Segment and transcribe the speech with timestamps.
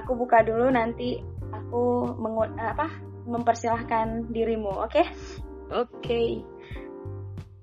[0.00, 1.20] aku buka dulu nanti
[1.52, 2.88] aku mengu- apa
[3.28, 5.02] mempersilahkan dirimu, oke?
[5.72, 6.40] Oke.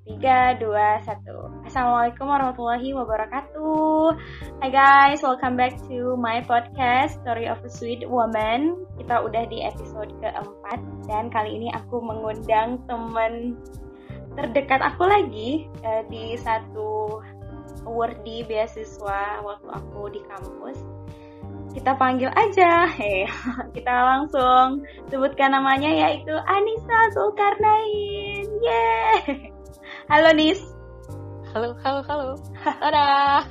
[0.09, 1.53] Tiga, dua, satu.
[1.69, 4.17] Assalamualaikum warahmatullahi wabarakatuh.
[4.57, 8.89] Hai guys, welcome back to my podcast Story of a Sweet Woman.
[8.97, 13.53] Kita udah di episode keempat dan kali ini aku mengundang teman
[14.33, 17.21] terdekat aku lagi uh, di satu
[17.85, 20.81] awardee beasiswa waktu aku di kampus.
[21.79, 23.23] Kita panggil aja, hey,
[23.75, 28.43] kita langsung sebutkan namanya yaitu Anissa Zulkarnain.
[28.59, 29.47] Yeay!
[30.11, 30.59] Halo Nis.
[31.55, 32.29] Halo, halo, halo.
[32.83, 33.47] Dadah.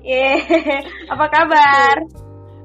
[0.00, 0.40] Yeay,
[1.12, 1.96] apa kabar?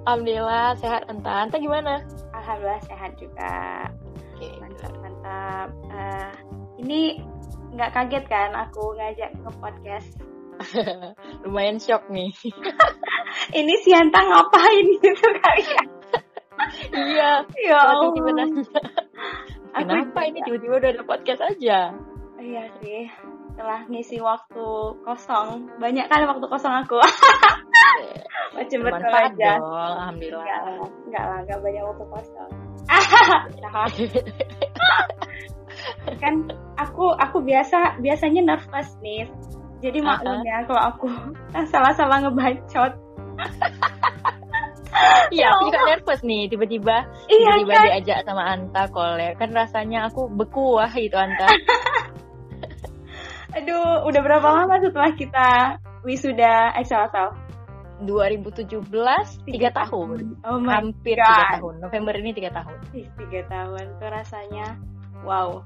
[0.08, 1.52] Alhamdulillah sehat Anta.
[1.52, 1.99] Anta gimana?
[2.32, 3.91] Alhamdulillah sehat juga.
[4.40, 5.68] Mantap, mantap.
[5.91, 6.32] Uh,
[6.80, 7.20] ini
[7.76, 10.16] nggak kaget kan aku ngajak ke podcast?
[11.46, 12.34] Lumayan shock nih.
[13.60, 15.88] ini Sianta ngapain gitu kalian?
[16.94, 17.32] iya.
[17.62, 18.12] Ya Allah.
[19.78, 21.94] Kenapa ini tiba-tiba udah ada podcast aja?
[22.41, 23.05] Iya sih.
[23.54, 24.68] Setelah ngisi waktu
[25.02, 27.02] kosong, banyak kan waktu kosong aku.
[28.58, 29.58] Macam betul aja.
[29.58, 30.46] dong, Alhamdulillah.
[30.46, 32.52] Enggak lah, enggak lah, enggak banyak waktu kosong.
[36.22, 36.35] Kan
[36.78, 39.26] aku aku biasa biasanya nervous nih.
[39.77, 41.07] Jadi maklum ya kalau aku
[41.73, 42.93] salah-salah ngebacot.
[45.29, 47.85] Iya, aku juga nervous nih tiba-tiba Iya tiba-tiba kan?
[47.85, 49.37] diajak sama Anta collab.
[49.37, 51.45] Kan rasanya aku bekuah gitu Anta.
[53.57, 55.48] Aduh, udah berapa lama setelah kita
[56.05, 57.29] wisuda XLSL?
[58.05, 60.37] 2017 tiga tahun.
[60.45, 61.81] Oh my Hampir tiga tahun.
[61.81, 62.77] November ini tiga tahun.
[62.93, 64.78] Tiga tahun tuh rasanya
[65.25, 65.66] wow.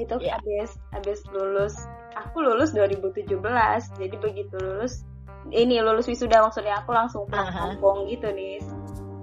[0.00, 0.40] Itu Iya.
[0.40, 1.76] habis habis lulus.
[2.16, 3.84] Aku lulus 2017.
[3.94, 5.04] Jadi begitu lulus
[5.48, 7.72] ini lulus wisuda maksudnya aku langsung pulang Aha.
[7.72, 8.60] kampung gitu nih.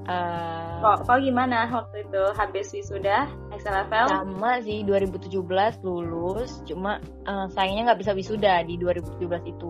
[0.08, 4.08] Eh, Kok kok gimana waktu itu habis wisuda XLFL?
[4.08, 5.36] sama sih 2017
[5.82, 9.68] lulus cuma eh, sayangnya nggak bisa wisuda di 2017 itu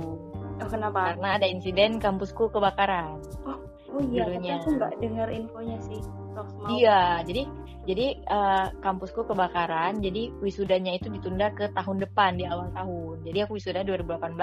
[0.57, 1.13] Oh kenapa?
[1.13, 3.17] karena ada insiden kampusku kebakaran
[3.87, 4.59] Oh iya, tapi dulunya.
[4.59, 6.01] aku nggak dengar infonya sih.
[6.37, 6.67] Mau.
[6.69, 7.43] iya jadi
[7.83, 13.43] jadi eh, kampusku kebakaran jadi wisudanya itu ditunda ke tahun depan di awal tahun jadi
[13.43, 14.37] aku wisuda 2018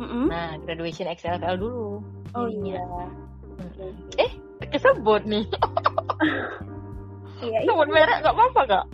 [0.00, 0.26] Mm-mm.
[0.26, 2.00] nah graduation XLFL dulu
[2.32, 2.78] Oh jadinya.
[2.78, 2.84] iya.
[3.58, 3.92] Mm-mm.
[4.16, 4.30] eh
[4.66, 5.44] kesebut nih
[7.40, 7.66] Iya, iya.
[7.66, 8.84] sebut merek nggak apa-apa kak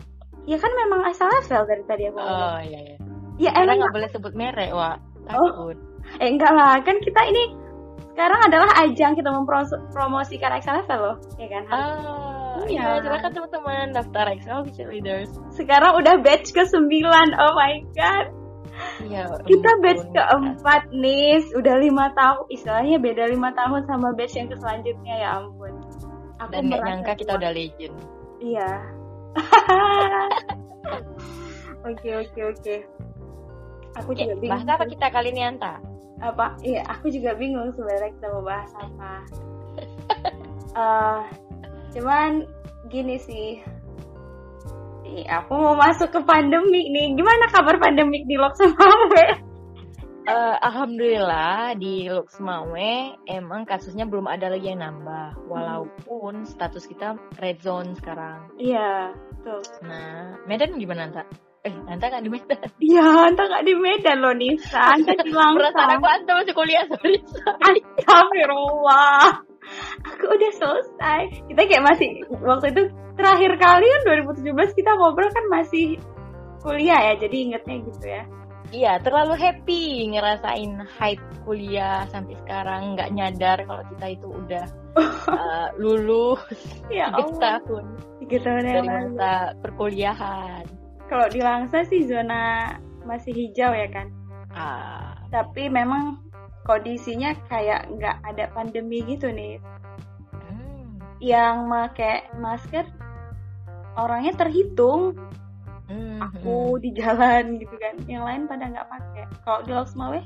[0.46, 2.16] Ya kan memang XLFL dari tadi aku.
[2.16, 2.30] ngomong.
[2.30, 2.96] oh iya iya
[3.36, 5.42] ya emang nggak boleh sebut merek wah Oh.
[5.50, 5.76] takut
[6.16, 7.50] Eh enggak lah, kan kita ini
[8.16, 11.64] sekarang adalah ajang kita mempromosikan XLFL loh, ya kan?
[11.68, 12.16] Ah,
[12.64, 12.96] Iya.
[12.96, 15.28] iya, silakan teman-teman daftar Excel Leaders.
[15.52, 17.04] Sekarang udah batch ke-9,
[17.36, 18.26] oh my god.
[19.04, 19.28] Iya.
[19.44, 24.56] Kita batch keempat nih, udah lima tahun, istilahnya beda lima tahun sama batch yang ke
[24.56, 25.76] selanjutnya ya ampun.
[26.40, 27.96] Aku Dan merasa nyangka kita udah legend.
[28.40, 28.70] Iya.
[31.86, 32.76] Oke oke oke.
[33.96, 34.50] Aku juga bingung.
[34.52, 35.74] bahas apa kita kali ini Anta?
[36.16, 39.12] apa iya aku juga bingung sebenarnya kita mau bahas apa
[40.76, 41.20] Eh,
[41.92, 42.44] cuman
[42.86, 43.60] gini sih
[45.06, 49.24] Ih, aku mau masuk ke pandemik nih gimana kabar pandemik di Loksemawe
[50.26, 52.92] Eh, Alhamdulillah di Luxmawe
[53.30, 55.38] emang kasusnya belum ada lagi yang nambah.
[55.46, 58.50] Walaupun status kita red zone sekarang.
[58.58, 59.14] iya
[59.46, 61.22] tuh Nah, Medan gimana Anta?
[61.66, 62.58] Eh, Anta nggak di Medan?
[62.78, 64.94] iya anta nggak di Medan loh Nisa.
[64.94, 67.18] Anta di Perasaan Langsang aku Anta masih kuliah, sorry.
[67.66, 69.42] Astagfirullah
[70.06, 71.20] aku udah selesai.
[71.50, 72.08] Kita kayak masih
[72.42, 72.82] waktu itu
[73.18, 74.02] terakhir kali kan
[74.38, 75.98] 2017 kita ngobrol kan masih
[76.62, 78.22] kuliah ya jadi ingetnya gitu ya.
[78.74, 84.64] Iya, terlalu happy ngerasain hype kuliah sampai sekarang nggak nyadar kalau kita itu udah
[84.98, 86.42] uh, lulus
[86.90, 87.84] ya tiga tahun.
[88.26, 88.90] Tiga tahun yang dari lalu.
[88.90, 90.64] masa perkuliahan.
[91.06, 92.74] Kalau di Langsa sih zona
[93.06, 94.10] masih hijau ya kan.
[94.52, 96.22] Ah, tapi memang
[96.66, 99.62] kondisinya kayak nggak ada pandemi gitu nih.
[100.34, 102.86] Hmm, yang pakai masker
[103.94, 105.14] orangnya terhitung.
[105.86, 107.94] Hmm, aku di jalan gitu kan.
[108.10, 109.24] Yang lain pada nggak pakai.
[109.46, 110.20] Kalau di Loksmawe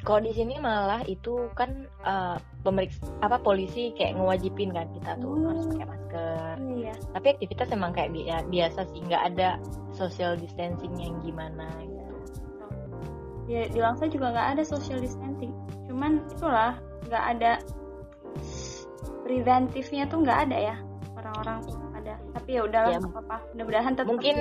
[0.00, 1.70] Kalau di sini malah itu kan
[2.02, 5.44] uh, pemeriksa apa polisi kayak ngewajibin kan kita tuh Oh.
[5.46, 6.52] harus pakai masker.
[6.74, 9.48] iya Tapi aktivitas emang kayak bi- biasa sih, nggak ada
[9.90, 11.98] social distancing yang gimana gitu.
[13.46, 15.50] ya di Langsa juga nggak ada social distancing
[15.84, 17.52] cuman itulah nggak ada
[19.20, 20.76] preventifnya tuh nggak ada ya
[21.12, 21.58] orang-orang
[21.92, 24.38] ada tapi ya udahlah Ya, apa-apa mudah-mudahan tetap mungkin-.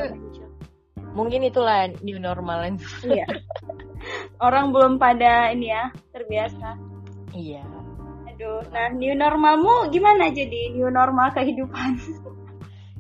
[1.09, 2.69] Mungkin itulah new normal.
[3.01, 3.25] iya
[4.39, 6.77] orang belum pada ini ya terbiasa
[7.33, 7.65] iya.
[8.39, 11.99] Aduh, nah new normalmu gimana jadi new normal kehidupan?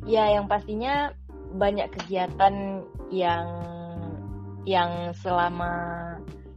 [0.07, 1.11] Ya, yang pastinya
[1.53, 3.45] banyak kegiatan yang
[4.63, 5.71] yang selama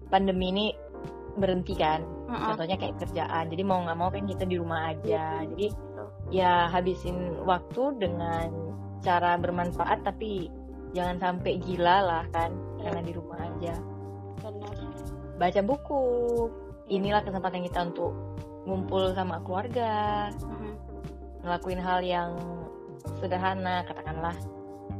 [0.06, 0.66] pandemi ini
[1.36, 2.04] berhenti kan.
[2.28, 2.54] Mm-mm.
[2.54, 3.50] Contohnya kayak kerjaan.
[3.50, 5.42] Jadi mau nggak mau kan kita di rumah aja.
[5.42, 6.06] Iya, Jadi betul.
[6.32, 8.48] ya habisin waktu dengan
[9.02, 10.46] cara bermanfaat tapi
[10.94, 13.74] jangan sampai gila lah kan karena di rumah aja.
[15.42, 16.02] Baca buku.
[16.86, 18.14] Inilah kesempatan kita untuk
[18.62, 20.74] ngumpul sama keluarga, Mm-mm.
[21.42, 22.30] ngelakuin hal yang
[23.18, 24.38] sederhana katakanlah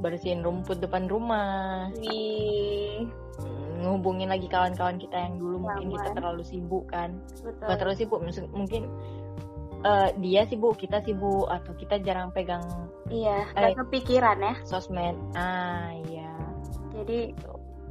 [0.03, 3.07] bersihin rumput depan rumah Wih,
[3.39, 7.63] mm, ngehubungin lagi kawan-kawan kita yang dulu mungkin kita terlalu sibuk kan betul.
[7.63, 8.19] bukan terlalu sibuk
[8.51, 8.83] mungkin
[9.87, 12.67] eh, dia sibuk kita sibuk atau kita jarang pegang
[13.07, 13.75] Iya, Eh.
[13.79, 14.55] kepikiran ya.
[14.67, 16.35] sosmed ah iya
[16.91, 17.31] Jadi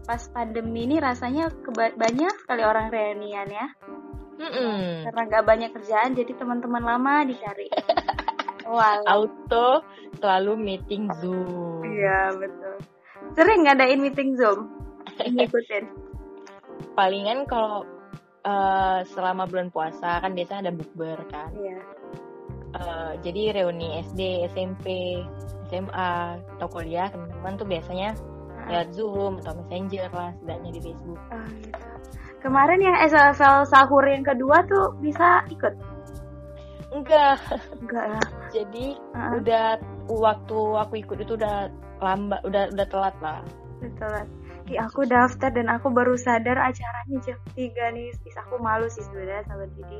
[0.05, 3.67] pas pandemi ini rasanya banyak sekali orang reunian ya.
[4.41, 5.05] Mm-mm.
[5.05, 7.69] Karena gak banyak kerjaan, jadi teman-teman lama dicari.
[8.61, 9.03] Wow.
[9.03, 9.83] auto
[10.21, 12.75] selalu meeting zoom Iya betul.
[13.35, 14.69] Sering ngadain meeting zoom,
[15.19, 15.85] ngikutin.
[16.97, 17.83] palingan kalau
[18.47, 21.79] eh, selama bulan puasa kan biasa ada bukber kan Iya.
[22.71, 25.19] Eh, jadi reuni SD, SMP,
[25.67, 28.15] SMA atau kuliah teman-teman tuh biasanya
[28.71, 31.19] lewat Zoom atau Messenger lah setidaknya di Facebook.
[31.19, 31.87] Oh, gitu.
[32.41, 35.73] Kemarin yang SFL sahur yang kedua tuh bisa ikut?
[36.91, 37.39] Enggak,
[37.79, 38.21] Enggak ya.
[38.55, 39.67] jadi Heeh, udah
[40.09, 41.71] waktu aku ikut itu udah
[42.01, 43.39] lambat, udah udah telat lah.
[43.79, 44.11] betul.
[44.61, 48.13] Di aku daftar dan aku baru sadar acaranya jam 3 nih.
[48.13, 49.99] Is aku malu sih sebenarnya sama Didi.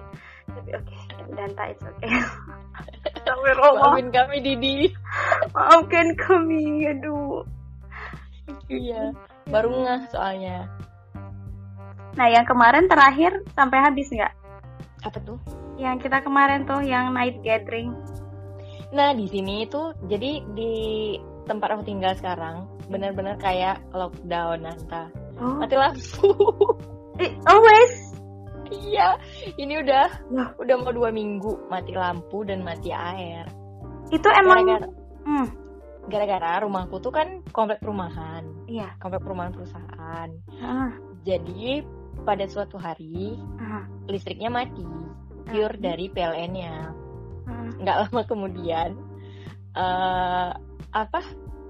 [0.52, 0.96] Tapi oke,
[1.34, 2.12] dan tak it's okay.
[3.58, 4.92] Maafin kami Didi.
[5.56, 6.88] Maafkan kami.
[6.94, 7.46] Aduh.
[8.68, 9.12] Iya,
[9.52, 10.68] baru ngeh soalnya.
[12.16, 14.34] Nah, yang kemarin terakhir sampai habis nggak?
[15.04, 15.40] Apa tuh?
[15.80, 17.96] Yang kita kemarin tuh yang night gathering.
[18.92, 20.74] Nah di sini itu jadi di
[21.48, 25.08] tempat aku tinggal sekarang benar-benar kayak lockdown Nanta.
[25.40, 26.28] Oh, Mati lampu.
[27.24, 27.94] eh, always.
[28.72, 29.16] iya,
[29.60, 30.52] ini udah Loh.
[30.60, 33.48] udah mau dua minggu mati lampu dan mati air.
[34.12, 34.88] Itu emang Gara-gara
[35.24, 35.48] hmm,
[36.10, 38.98] gara-gara rumahku tuh kan komplek perumahan, iya.
[38.98, 40.30] komplek perumahan perusahaan.
[40.64, 41.86] Ah, Jadi
[42.26, 44.82] pada suatu hari ah, listriknya mati
[45.46, 46.74] pure ah, dari PLN-nya.
[47.46, 47.70] ah.
[47.78, 48.90] Nggak lama kemudian
[49.72, 50.50] eh
[50.92, 51.22] apa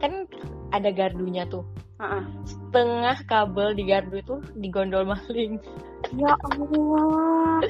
[0.01, 0.25] kan
[0.73, 1.67] ada gardunya tuh.
[2.01, 2.25] Ah, ah.
[2.47, 5.59] Setengah kabel di gardu itu digondol maling.
[6.17, 7.61] Ya Allah.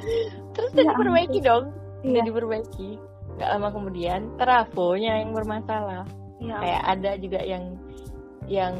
[0.55, 1.73] Terus Ya diperbaiki dong.
[2.01, 2.23] Udah Iya.
[2.23, 2.89] diperbaiki.
[3.35, 6.05] Nggak lama kemudian trafonya yang bermasalah.
[6.41, 6.57] Ya.
[6.57, 7.63] Kayak ada juga yang
[8.49, 8.73] yang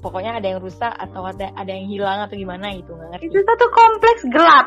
[0.00, 3.26] pokoknya ada yang rusak atau ada ada yang hilang atau gimana gitu nggak ngerti.
[3.28, 4.66] Itu satu kompleks gelap.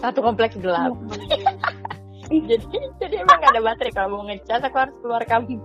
[0.00, 0.92] Satu kompleks gelap.
[2.30, 2.46] Ih.
[2.46, 2.62] jadi
[3.02, 5.58] jadi emang nggak ada baterai kalau mau ngecas aku harus keluar kampung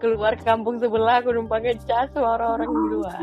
[0.00, 3.20] keluar ke kampung sebelah aku numpang ngecas sama orang-orang di luar.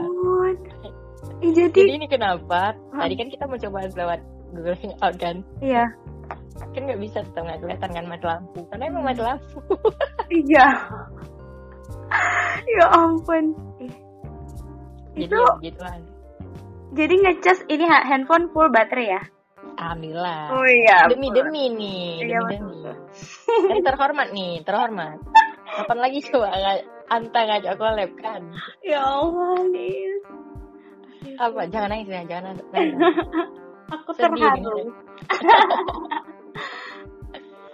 [1.43, 2.77] Ih, jadi, Jadi ini kenapa?
[2.93, 3.01] Hmm.
[3.03, 4.19] Tadi kan kita mencoba lewat
[4.53, 5.35] Google Hangout kan,
[5.65, 5.85] iya.
[6.77, 9.57] kan nggak bisa tetap nggak kelihatan kan mati lampu, karena emang mati lampu.
[10.29, 10.67] Iya.
[12.77, 13.53] ya ampun.
[15.13, 15.41] Jadi Itu
[16.93, 19.21] jadi ngecas ini ha- handphone full baterai ya?
[19.81, 20.53] Alhamdulillah.
[20.53, 21.09] Oh iya.
[21.09, 22.93] demi demi nih, Iya, demi demi.
[23.69, 25.17] Kan terhormat nih, terhormat.
[25.65, 26.53] Kapan lagi coba
[27.09, 28.41] Anta ngajak collab kan?
[28.85, 29.57] Ya Allah.
[31.41, 31.65] Apa?
[31.73, 32.93] Jangan nangis ya, jangan nangis.
[33.93, 34.77] Aku Sedih terharu.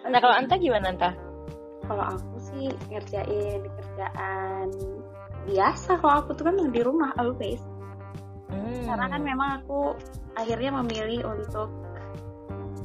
[0.09, 1.11] Nah kalau Anta gimana Anta?
[1.85, 4.67] Kalau aku sih ngerjain kerjaan
[5.47, 5.95] biasa.
[6.03, 7.63] Kalau aku tuh kan di rumah always.
[8.51, 8.83] Hmm.
[8.83, 9.95] Karena kan memang aku
[10.35, 11.71] akhirnya memilih untuk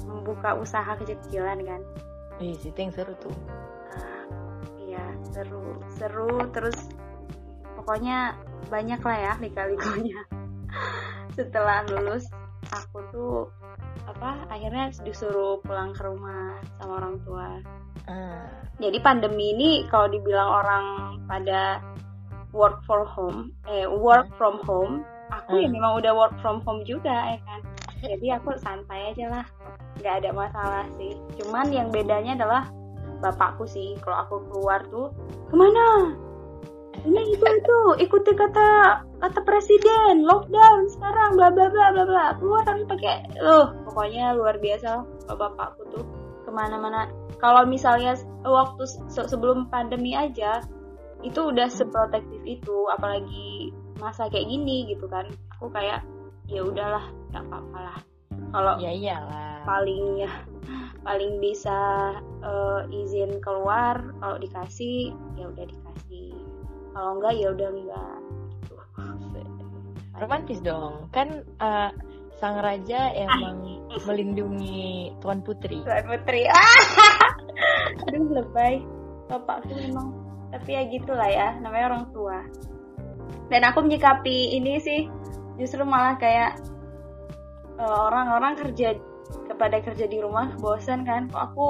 [0.07, 1.81] membuka usaha kecil-kecilan kan.
[2.39, 3.35] Ih, situ yang seru tuh.
[4.79, 5.05] Iya
[5.35, 6.79] seru, seru terus
[7.75, 8.39] pokoknya
[8.71, 10.23] banyak lah ya lika-likunya.
[11.37, 12.31] Setelah lulus
[12.71, 13.37] aku tuh
[14.05, 17.49] apa akhirnya disuruh pulang ke rumah sama orang tua.
[18.05, 18.45] Ah.
[18.83, 20.85] Jadi pandemi ini kalau dibilang orang
[21.31, 21.79] pada
[22.51, 25.75] work for home, eh work from home, aku ya Hmm.
[25.79, 27.61] memang udah work from home juga ya kan.
[28.05, 29.47] Jadi aku santai aja lah,
[30.03, 31.17] nggak ada masalah sih.
[31.41, 32.69] Cuman yang bedanya adalah
[33.25, 35.09] bapakku sih, kalau aku keluar tuh
[35.49, 36.13] ke mana?
[37.05, 42.63] Ini ibu itu ikuti kata kata presiden lockdown sekarang bla bla bla bla bla keluar
[42.65, 46.05] harus pakai loh pokoknya luar biasa bapakku tuh
[46.47, 50.63] ke mana-mana kalau misalnya waktu se- sebelum pandemi aja
[51.25, 55.25] itu udah seprotektif itu apalagi masa kayak gini gitu kan.
[55.57, 56.05] Aku kayak
[56.45, 57.99] ya udahlah nggak apa-apa lah.
[58.53, 59.65] Kalau Ya iyalah.
[59.65, 60.33] paling ya
[61.01, 61.79] paling bisa
[62.45, 66.33] uh, izin keluar kalau dikasih ya udah dikasih.
[66.93, 68.17] Kalau enggak ya udah enggak
[68.61, 68.75] gitu.
[70.21, 71.09] romantis dong.
[71.11, 71.91] Kan uh,
[72.37, 73.63] sang raja emang
[74.05, 75.81] melindungi tuan putri.
[75.81, 76.45] Tuan putri.
[76.47, 76.83] ah
[78.09, 78.83] aduh lebay.
[79.25, 80.13] Bapakku memang
[80.55, 82.39] tapi ya gitulah ya namanya orang tua.
[83.51, 85.11] Dan aku menyikapi ini sih
[85.59, 86.63] justru malah kayak
[87.79, 88.89] eh, orang-orang uh, kerja
[89.51, 91.27] kepada kerja di rumah bosan kan?
[91.27, 91.67] Kok aku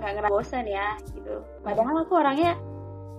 [0.00, 1.44] nggak ngerasa bosan ya gitu.
[1.60, 2.56] Padahal aku orangnya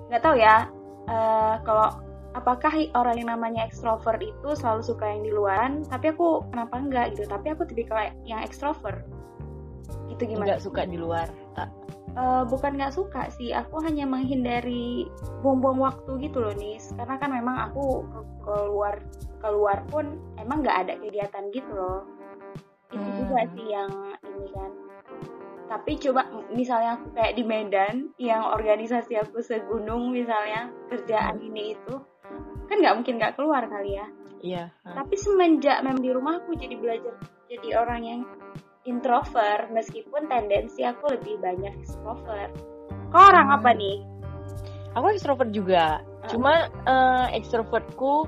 [0.10, 0.68] nggak tahu ya
[1.08, 1.94] uh, kalau
[2.34, 5.86] apakah orang yang namanya ekstrovert itu selalu suka yang di luaran?
[5.86, 7.30] Tapi aku kenapa enggak gitu?
[7.30, 9.06] Tapi aku tipikal yang ekstrovert.
[10.10, 10.58] Gitu gimana?
[10.58, 11.30] Nggak suka di luar
[12.18, 15.10] uh, bukan nggak suka sih aku hanya menghindari
[15.42, 18.06] buang-buang waktu gitu loh nis karena kan memang aku
[18.44, 19.02] keluar
[19.42, 22.02] keluar pun emang nggak ada kegiatan gitu loh
[22.94, 23.18] itu hmm.
[23.26, 23.92] juga sih yang
[24.22, 24.72] ini kan
[25.72, 26.22] tapi coba
[26.54, 31.48] misalnya aku kayak di Medan yang organisasi aku segunung misalnya kerjaan hmm.
[31.50, 31.96] ini itu
[32.70, 34.08] kan nggak mungkin nggak keluar kali ya
[34.44, 34.96] iya hmm.
[34.96, 37.16] tapi semenjak memang di rumah aku jadi belajar
[37.50, 38.22] jadi orang yang
[38.84, 42.52] introvert meskipun tendensi aku lebih banyak extrovert.
[43.14, 43.58] Kau orang hmm.
[43.60, 43.98] apa nih?
[44.94, 46.02] Aku extrovert juga.
[46.02, 46.30] Uh.
[46.30, 46.54] Cuma
[46.88, 48.28] uh, extrovertku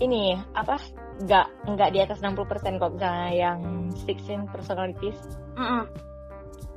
[0.00, 0.80] ini apa?
[1.20, 3.58] Enggak enggak di atas 60% kok misalnya yang
[3.92, 5.18] 16 personalities.
[5.54, 5.82] Mm -mm.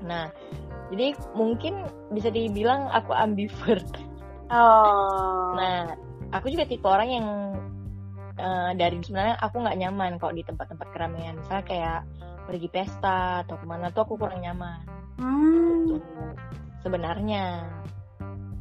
[0.03, 0.27] Nah,
[0.91, 3.88] jadi mungkin bisa dibilang aku ambivert.
[4.51, 5.55] Oh.
[5.55, 5.96] Nah,
[6.36, 7.27] aku juga tipe orang yang
[8.39, 11.99] uh, dari sebenarnya aku nggak nyaman kok di tempat-tempat keramaian misalnya kayak
[12.43, 14.83] pergi pesta atau ke mana tuh aku kurang nyaman
[15.19, 15.95] hmm.
[15.95, 16.23] gitu.
[16.83, 17.63] sebenarnya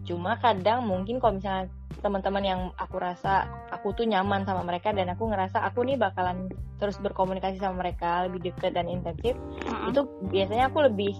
[0.03, 1.71] cuma kadang mungkin kalau misalnya
[2.03, 6.51] teman-teman yang aku rasa aku tuh nyaman sama mereka dan aku ngerasa aku nih bakalan
[6.83, 9.95] terus berkomunikasi sama mereka lebih dekat dan intensif uh-huh.
[9.95, 11.15] itu biasanya aku lebih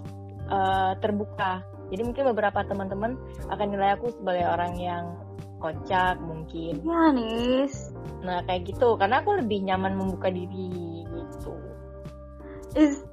[0.51, 3.15] uh, terbuka jadi mungkin beberapa teman-teman
[3.47, 5.03] akan nilai aku sebagai orang yang
[5.63, 6.83] kocak mungkin.
[6.83, 8.99] Manis nah kayak gitu.
[8.99, 11.55] Karena aku lebih nyaman membuka diri gitu.
[12.75, 13.07] Is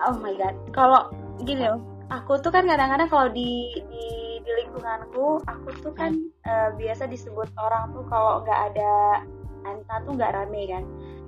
[0.00, 0.56] oh my god.
[0.72, 1.12] Kalau
[1.44, 1.84] gini loh.
[2.08, 6.16] Aku tuh kan kadang-kadang kalau di, di di lingkunganku aku tuh kan
[6.48, 9.20] uh, biasa disebut orang tuh kalau nggak ada
[9.68, 10.84] anta tuh nggak rame kan.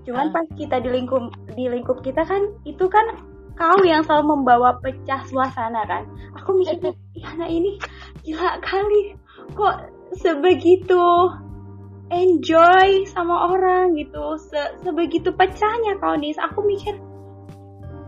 [0.09, 0.41] Cuman uh.
[0.41, 3.13] pas kita di lingkup di lingkup kita kan itu kan
[3.61, 6.09] kau yang selalu membawa pecah suasana kan.
[6.41, 7.77] Aku mikir ya anak ini
[8.25, 9.21] gila kali.
[9.53, 11.31] Kok sebegitu
[12.11, 14.37] enjoy sama orang gitu.
[14.43, 16.99] Se sebegitu pecahnya kau nih aku mikir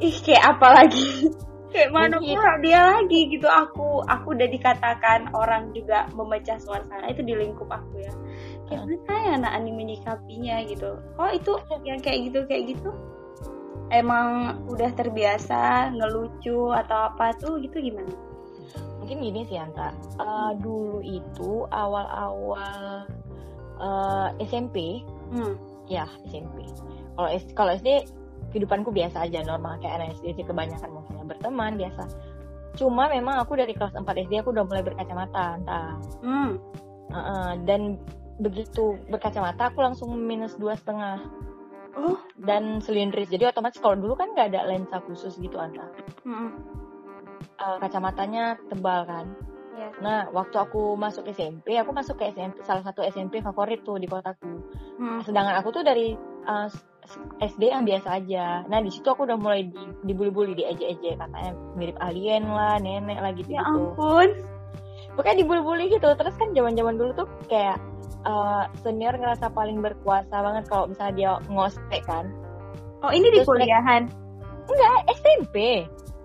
[0.03, 1.07] ih kayak apa lagi?
[1.73, 3.49] Kayak mana pula dia lagi gitu.
[3.49, 8.13] Aku aku udah dikatakan orang juga memecah suasana itu di lingkup aku ya.
[8.69, 11.01] Kayak mana ya anak anime menyikapinya gitu.
[11.17, 11.53] Kok itu
[11.89, 12.93] yang kayak gitu kayak gitu?
[13.89, 18.32] Emang udah terbiasa ngelucu atau apa tuh gitu gimana
[19.13, 19.93] mungkin gini sih Anta.
[20.17, 23.05] Uh, dulu itu awal-awal
[23.77, 25.05] uh, eh, SMP
[25.37, 25.53] hmm.
[25.85, 26.65] ya SMP
[27.13, 28.09] kalau kalau SD
[28.57, 32.09] kehidupanku biasa aja normal kayak anak SD kebanyakan mungkin berteman biasa.
[32.81, 35.93] Cuma memang aku dari kelas 4 SD aku udah mulai berkacamata entah
[36.25, 36.57] hmm.
[37.13, 38.01] uh, uh, dan
[38.41, 41.21] begitu berkacamata aku langsung minus dua setengah.
[41.93, 42.17] Oh.
[42.41, 45.85] Dan silindris jadi otomatis kalau dulu kan nggak ada lensa khusus gitu anta.
[46.25, 46.82] Hmm
[47.61, 49.27] uh, kacamatanya tebal kan.
[49.73, 49.93] Yeah.
[50.05, 54.05] Nah, waktu aku masuk SMP, aku masuk ke SMP salah satu SMP favorit tuh di
[54.05, 54.61] kotaku.
[55.01, 55.25] Hmm.
[55.25, 56.13] Sedangkan aku tuh dari
[56.45, 56.69] uh,
[57.41, 58.69] eh, SD yang biasa aja.
[58.69, 63.33] Nah, di situ aku udah mulai di, dibully-bully, diejek-ejek katanya mirip alien lah, nenek lah
[63.33, 63.49] gitu.
[63.57, 64.37] Ya ampun.
[65.17, 66.09] Pokoknya dibully-bully gitu.
[66.21, 67.81] Terus kan zaman-zaman dulu tuh kayak
[68.29, 72.29] uh, senior ngerasa paling berkuasa banget kalau misalnya dia ngospek kan.
[73.03, 74.03] Oh, ini Terus di kuliahan?
[74.69, 75.57] Enggak, SMP.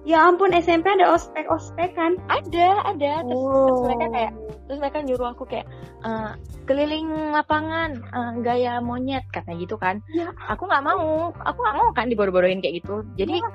[0.07, 2.15] Ya ampun SMP ada ospek ospek kan?
[2.31, 3.27] Ada ada.
[3.27, 3.67] Terus, oh.
[3.67, 4.33] terus mereka kayak
[4.63, 5.67] terus mereka nyuruh aku kayak
[6.07, 6.31] uh,
[6.63, 9.99] keliling lapangan uh, gaya monyet katanya gitu kan.
[10.15, 10.31] Ya.
[10.47, 13.03] Aku nggak mau, aku nggak mau kan dibodoh-bodohin kayak gitu.
[13.19, 13.51] Jadi ya.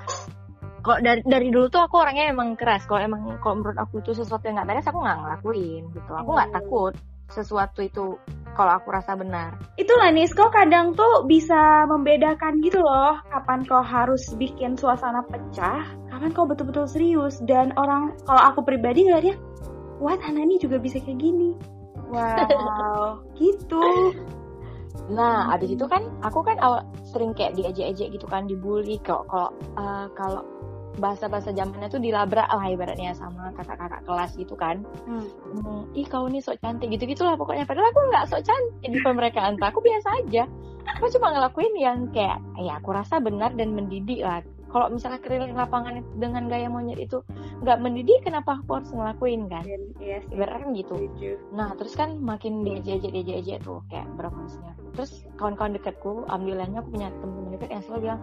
[0.84, 2.84] kok dari dari dulu tuh aku orangnya emang keras.
[2.84, 6.12] Kalau emang kalau menurut aku itu sesuatu yang nggak beres aku nggak ngelakuin gitu.
[6.12, 6.58] Aku nggak hmm.
[6.60, 6.94] takut
[7.32, 8.20] sesuatu itu
[8.52, 9.56] kalau aku rasa benar.
[9.80, 15.88] Itulah nih, kau kadang tuh bisa membedakan gitu loh, kapan kau harus bikin suasana pecah,
[16.12, 17.40] kapan kau betul-betul serius.
[17.40, 19.40] Dan orang, kalau aku pribadi ngeliatnya,
[19.96, 21.56] what Hanani juga bisa kayak gini.
[22.12, 24.12] Wow, gitu.
[25.08, 29.50] Nah, abis itu kan aku kan awal sering kayak diejek-ejek gitu kan, dibully kalau kalau
[29.80, 30.44] uh, kalau
[31.00, 35.24] bahasa-bahasa zamannya tuh dilabrak lah ibaratnya sama kakak-kakak kelas gitu kan hmm.
[35.56, 39.00] Hmm, ih kau nih sok cantik gitu gitulah pokoknya padahal aku nggak sok cantik di
[39.00, 40.44] mereka entah aku biasa aja
[40.98, 45.52] aku cuma ngelakuin yang kayak ya aku rasa benar dan mendidik lah kalau misalnya keliling
[45.52, 47.20] lapangan dengan gaya monyet itu
[47.60, 49.62] nggak mendidik kenapa aku harus ngelakuin kan?
[50.00, 50.94] Iya yes, kan gitu.
[51.52, 56.84] Nah terus kan makin diajak diajak diajak tuh kayak berapa maksudnya terus kawan-kawan dekatku alhamdulillahnya
[56.84, 58.20] aku punya teman-teman dekat yang selalu bilang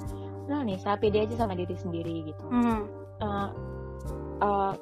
[0.49, 2.43] nah nih saya pede aja sama diri sendiri gitu.
[2.49, 2.81] Mm.
[3.21, 3.49] uh,
[4.41, 4.73] uh,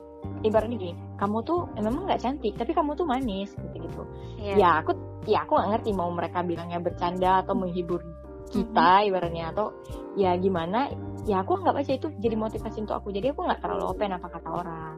[0.44, 4.04] ibaratnya gini kamu tuh eh, memang nggak cantik tapi kamu tuh manis gitu gitu
[4.38, 4.58] yeah.
[4.60, 4.92] ya aku
[5.26, 8.04] ya aku nggak ngerti mau mereka bilangnya bercanda atau menghibur
[8.50, 9.08] kita mm-hmm.
[9.12, 9.75] ibaratnya atau
[10.16, 10.92] ya gimana
[11.27, 14.27] ya aku nggak baca itu jadi motivasi untuk aku jadi aku nggak terlalu open apa
[14.32, 14.96] kata orang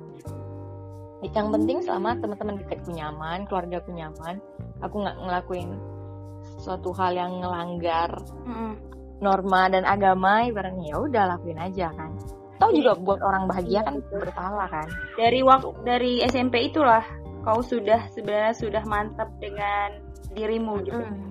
[1.20, 4.36] yang penting selama teman-teman dekatku nyaman keluarga aku nyaman
[4.80, 5.70] aku nggak ngelakuin
[6.62, 8.16] suatu hal yang ngelanggar
[8.48, 8.74] mm-hmm.
[9.20, 12.16] norma dan agama ibaratnya ya udah lakuin aja kan
[12.60, 14.88] Tahu juga buat orang bahagia kan berpahala kan.
[15.16, 17.08] Dari waktu dari SMP itulah
[17.48, 20.04] kau sudah sebenarnya sudah mantap dengan
[20.36, 21.00] dirimu gitu.
[21.00, 21.29] Mm.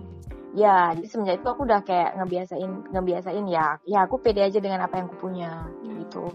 [0.58, 4.82] Ya, jadi semenjak itu aku udah kayak ngebiasain ngebiasain ya, ya aku pede aja dengan
[4.82, 6.02] apa yang aku punya mm.
[6.02, 6.34] gitu.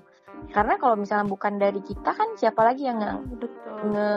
[0.55, 3.11] Karena kalau misalnya bukan dari kita kan siapa lagi yang nge,
[3.91, 4.09] nge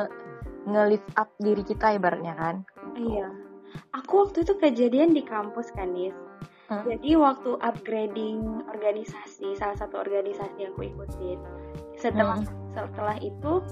[0.66, 2.62] nge lift up diri kita ibaratnya kan.
[2.94, 3.26] Iya.
[3.98, 6.14] Aku waktu itu kejadian di kampus kan, Nis
[6.66, 6.82] Hmm.
[6.82, 11.38] Jadi waktu upgrading organisasi, salah satu organisasi yang aku ikutin,
[11.94, 12.74] setelah hmm.
[12.74, 13.62] setelah itu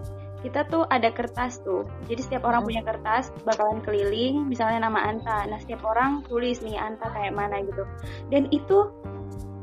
[0.44, 1.88] kita tuh ada kertas tuh.
[2.04, 2.68] Jadi setiap orang hmm.
[2.68, 5.48] punya kertas, bakalan keliling, misalnya nama Anta.
[5.48, 7.88] Nah setiap orang tulis nih Anta kayak mana gitu.
[8.28, 8.92] Dan itu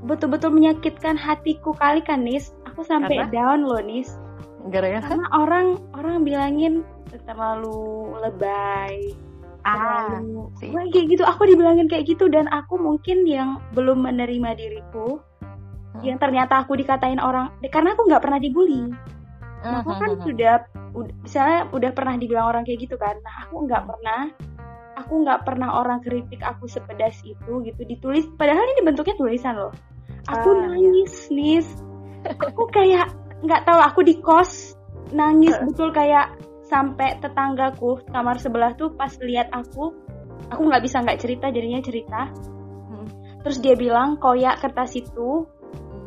[0.09, 2.49] betul-betul menyakitkan hatiku kali kan Nis.
[2.73, 3.29] Aku sampai Karena?
[3.29, 4.17] down loh Nis.
[4.73, 6.81] Gara-gara Karena orang orang bilangin
[7.13, 9.13] terlalu lebay
[9.61, 10.17] ah
[10.57, 10.73] sih.
[10.73, 16.01] kayak gitu aku dibilangin kayak gitu dan aku mungkin yang belum menerima diriku hmm.
[16.01, 18.89] yang ternyata aku dikatain orang karena aku nggak pernah dibully
[19.61, 20.55] nah, aku kan sudah
[21.23, 24.21] misalnya udah pernah dibilang orang kayak gitu kan nah aku nggak pernah
[25.01, 29.73] aku nggak pernah orang kritik aku sepedas itu gitu ditulis padahal ini bentuknya tulisan loh.
[30.29, 31.35] Aku uh, nangis ya.
[31.35, 31.67] nis.
[32.37, 33.09] Aku kayak
[33.41, 34.77] nggak tahu aku di kos
[35.11, 36.37] nangis betul kayak
[36.69, 39.91] sampai tetanggaku kamar sebelah tuh pas lihat aku
[40.47, 42.21] aku nggak bisa nggak cerita jadinya cerita.
[42.87, 43.07] Hmm.
[43.41, 45.49] terus dia bilang koyak kertas itu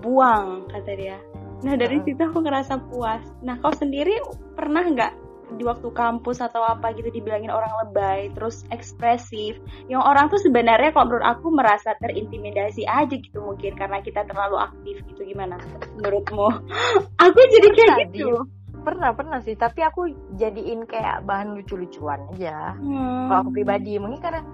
[0.05, 1.19] buang kata dia
[1.63, 3.23] nah dari situ aku ngerasa puas.
[3.45, 4.19] Nah kau sendiri
[4.59, 5.13] pernah nggak
[5.55, 9.61] di waktu kampus atau apa gitu dibilangin orang lebay terus ekspresif?
[9.87, 14.57] Yang orang tuh sebenarnya kalau menurut aku merasa terintimidasi aja gitu mungkin karena kita terlalu
[14.59, 15.21] aktif gitu.
[15.23, 15.61] Gimana
[16.01, 16.49] menurutmu?
[17.25, 18.49] Aku jadi kayak gitu.
[18.85, 19.57] Pernah pernah sih.
[19.57, 22.77] Tapi aku jadiin kayak bahan lucu-lucuan aja.
[22.77, 23.33] Hmm.
[23.33, 24.45] kalau aku pribadi mungkin karena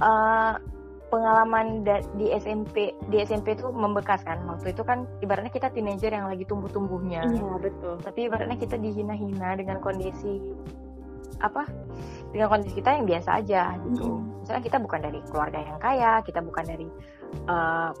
[0.00, 0.56] uh,
[1.14, 1.86] pengalaman
[2.18, 6.42] di SMP di SMP itu membekas kan waktu itu kan ibaratnya kita teenager yang lagi
[6.42, 10.42] tumbuh-tumbuhnya iya betul tapi ibaratnya kita dihina-hina dengan kondisi
[11.38, 11.70] apa
[12.34, 14.42] dengan kondisi kita yang biasa aja gitu hmm.
[14.42, 16.86] misalnya kita bukan dari keluarga yang kaya kita bukan dari
[17.46, 17.94] uh,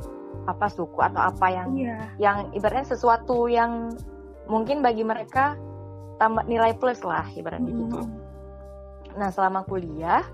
[0.50, 2.10] apa suku atau apa yang yeah.
[2.18, 3.94] yang ibaratnya sesuatu yang
[4.50, 5.54] mungkin bagi mereka
[6.18, 7.90] tambah nilai plus lah ibaratnya mm -hmm.
[7.90, 8.00] gitu.
[9.14, 10.26] Nah selama kuliah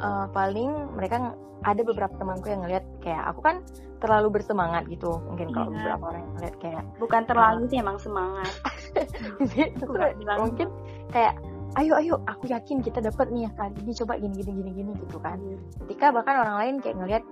[0.00, 1.34] uh, paling mereka
[1.64, 3.56] ada beberapa temanku yang ngeliat kayak aku kan
[4.04, 5.16] terlalu bersemangat gitu.
[5.32, 5.76] Mungkin kalau yeah.
[5.80, 8.52] beberapa orang yang ngeliat kayak bukan terlalu uh, sih emang semangat.
[10.44, 10.68] Mungkin
[11.08, 11.34] kayak
[11.80, 14.92] ayo ayo aku yakin kita dapat nih ya kali ini coba gini gini gini gini
[15.08, 15.40] gitu kan.
[15.40, 15.58] Iya.
[15.88, 17.24] ketika bahkan orang lain kayak ngeliat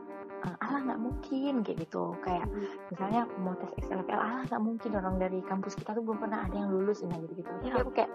[0.42, 2.14] uh, alah nggak mungkin kayak gitu.
[2.22, 2.46] Kayak
[2.90, 6.57] misalnya mau tes XLPL alah nggak mungkin orang dari kampus kita tuh belum pernah ada
[6.57, 8.11] yang lulus nah gitu gitu ya aku kayak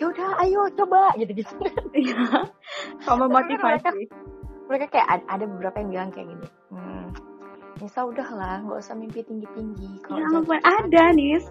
[0.00, 1.54] yaudah ayo coba gitu gitu
[1.96, 2.16] iya.
[3.04, 3.90] Sama motivasi mereka,
[4.66, 7.04] mereka kayak ada, beberapa yang bilang kayak gini hmm,
[7.80, 11.46] Nisa udah lah nggak usah mimpi tinggi tinggi kalau ya, ampun ada Nis.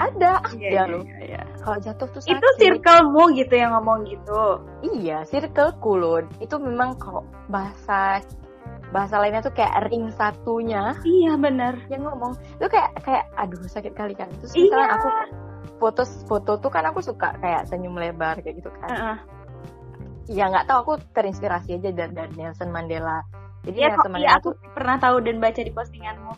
[0.00, 1.42] Ada iya, ya, iya, iya.
[1.62, 2.34] kalau jatuh tuh sakit.
[2.34, 4.58] itu circlemu gitu yang ngomong gitu.
[4.98, 6.26] Iya circleku loh.
[6.42, 8.18] Itu memang kalau bahasa
[8.92, 10.92] bahasa lainnya tuh kayak ring satunya.
[11.02, 14.28] Iya benar yang ngomong itu kayak kayak aduh sakit kali kan.
[14.38, 14.96] Terus misalnya iya.
[15.00, 15.08] aku
[15.80, 18.88] foto foto tuh kan aku suka kayak senyum lebar kayak gitu kan.
[18.88, 19.16] Uh -uh.
[20.30, 23.24] ya nggak tahu aku terinspirasi aja dari, dari Nelson Mandela.
[23.66, 26.32] Jadi ya, Nelson Mandela iya, aku tuh pernah tahu dan baca di postinganmu.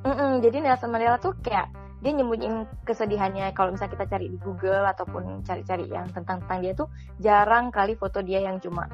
[0.00, 1.68] Mm -mm, jadi Nelson Mandela tuh kayak
[2.00, 6.72] dia nyembunyiin kesedihannya kalau misalnya kita cari di Google ataupun cari-cari yang tentang tentang dia
[6.72, 6.88] tuh
[7.20, 8.88] jarang kali foto dia yang cuma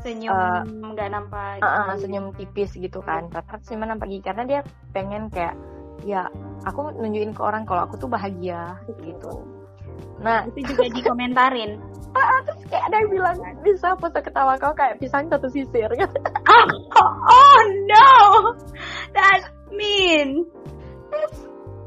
[0.00, 0.60] senyum eh,
[0.92, 3.28] nggak uh, nampak uh, uh, senyum tipis gitu kan.
[3.30, 4.60] Rata senyum nampak gigi karena dia
[4.92, 5.54] pengen kayak
[6.04, 6.28] ya
[6.64, 9.44] aku nunjukin ke orang kalau aku tuh bahagia gitu.
[10.20, 11.80] Nah itu juga dikomentarin.
[12.10, 15.88] Ah, terus kayak ada yang bilang bisa foto ketawa kau kayak pisang satu sisir.
[16.50, 16.66] Oh,
[16.98, 18.08] oh, oh no.
[19.14, 20.42] That mean.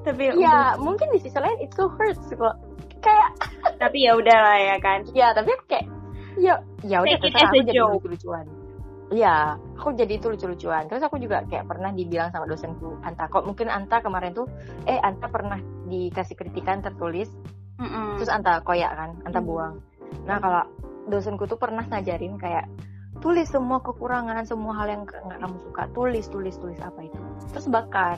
[0.04, 2.56] Tapi ya mungkin di sisi lain itu hurts kok.
[3.04, 3.30] Kayak
[3.80, 5.04] tapi ya udahlah ya kan.
[5.12, 5.92] Ya tapi kayak
[6.38, 8.46] ya ya udah terserah aku jadi lucu-lucuan.
[9.13, 10.89] Iya aku jadi itu lucu-lucuan.
[10.89, 13.30] Terus aku juga kayak pernah dibilang sama dosenku Anta.
[13.30, 14.50] Kok mungkin Anta kemarin tuh
[14.89, 17.30] eh Anta pernah dikasih kritikan tertulis.
[17.82, 18.08] Mm -mm.
[18.22, 19.46] terus Anta koyak kan Anta mm.
[19.46, 19.76] buang.
[20.26, 20.63] Nah kalau
[21.10, 22.65] dosenku tuh pernah ngajarin kayak
[23.22, 25.84] tulis semua kekurangan semua hal yang nggak kamu suka.
[25.93, 27.22] Tulis tulis tulis apa itu.
[27.54, 28.17] Terus bakar.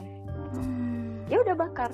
[0.56, 1.28] Mm.
[1.28, 1.92] ya udah bakar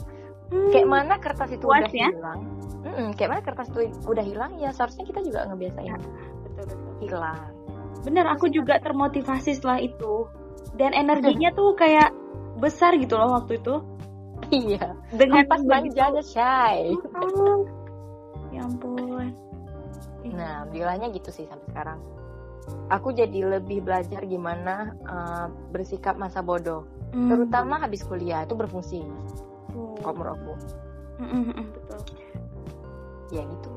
[0.51, 0.71] mm.
[0.75, 2.09] kayak mana kertas itu What, udah ya?
[2.11, 2.41] hilang?
[2.81, 5.87] Mm -mm, kayak mana kertas itu udah hilang ya seharusnya kita juga ngebiasain.
[5.87, 5.97] Ya,
[6.45, 6.91] betul betul.
[7.01, 7.41] Hilang.
[8.01, 10.27] Bener aku juga termotivasi setelah itu.
[10.75, 12.11] Dan energinya tuh kayak
[12.59, 13.75] besar gitu loh waktu itu.
[14.51, 14.97] Iya.
[15.15, 17.63] Dengan pas manjanya shy oh,
[18.51, 19.31] ya ampun.
[20.27, 21.99] Nah bilangnya gitu sih sampai sekarang.
[22.93, 26.83] Aku jadi lebih belajar gimana uh, bersikap masa bodoh.
[27.11, 27.27] Mm.
[27.27, 29.03] terutama habis kuliah itu berfungsi
[29.73, 30.53] menurut aku
[31.21, 31.99] mm betul
[33.31, 33.69] ya gitu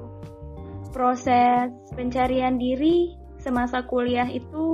[0.95, 4.65] proses pencarian diri semasa kuliah itu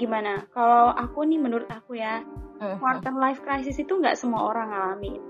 [0.00, 0.48] gimana?
[0.54, 2.80] Kalau aku nih menurut aku ya, uh-huh.
[2.80, 5.20] quarter life crisis itu nggak semua orang ngalamin.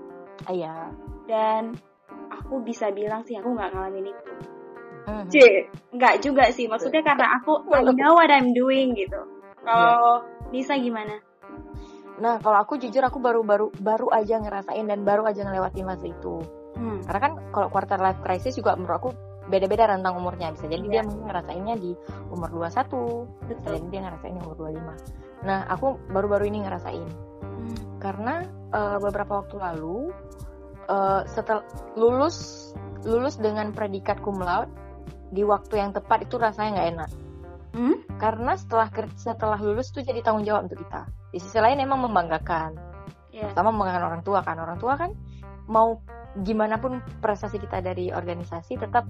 [0.47, 0.95] Iya.
[1.27, 1.75] Dan
[2.31, 4.31] aku bisa bilang sih aku nggak ngalamin itu.
[5.29, 5.35] C,
[5.93, 6.69] nggak juga sih.
[6.69, 9.21] Maksudnya karena aku I know what I'm doing gitu.
[9.65, 10.49] Kalau yeah.
[10.53, 11.24] Nisa gimana?
[12.15, 16.39] Nah, kalau aku jujur aku baru-baru baru aja ngerasain dan baru aja ngelewatin masa itu.
[16.75, 17.03] Hmm.
[17.03, 19.09] Karena kan kalau quarter life crisis juga menurut aku
[19.45, 20.91] beda-beda rentang umurnya bisa jadi yeah.
[20.91, 21.91] dia mungkin ngerasainnya di
[22.33, 28.01] umur 21 bisa jadi dia ngerasain umur 25 nah aku baru-baru ini ngerasain hmm.
[28.01, 30.09] karena uh, beberapa waktu lalu
[30.89, 31.61] uh, setelah
[31.93, 32.71] lulus
[33.05, 34.73] lulus dengan predikat cum laude
[35.29, 37.09] di waktu yang tepat itu rasanya nggak enak
[37.77, 37.95] hmm?
[38.17, 42.95] karena setelah setelah lulus tuh jadi tanggung jawab untuk kita di sisi lain emang membanggakan.
[43.35, 43.51] Yeah.
[43.51, 44.55] pertama membanggakan orang tua kan.
[44.55, 45.11] Orang tua kan
[45.67, 45.99] mau
[46.47, 49.03] gimana pun prestasi kita dari organisasi tetap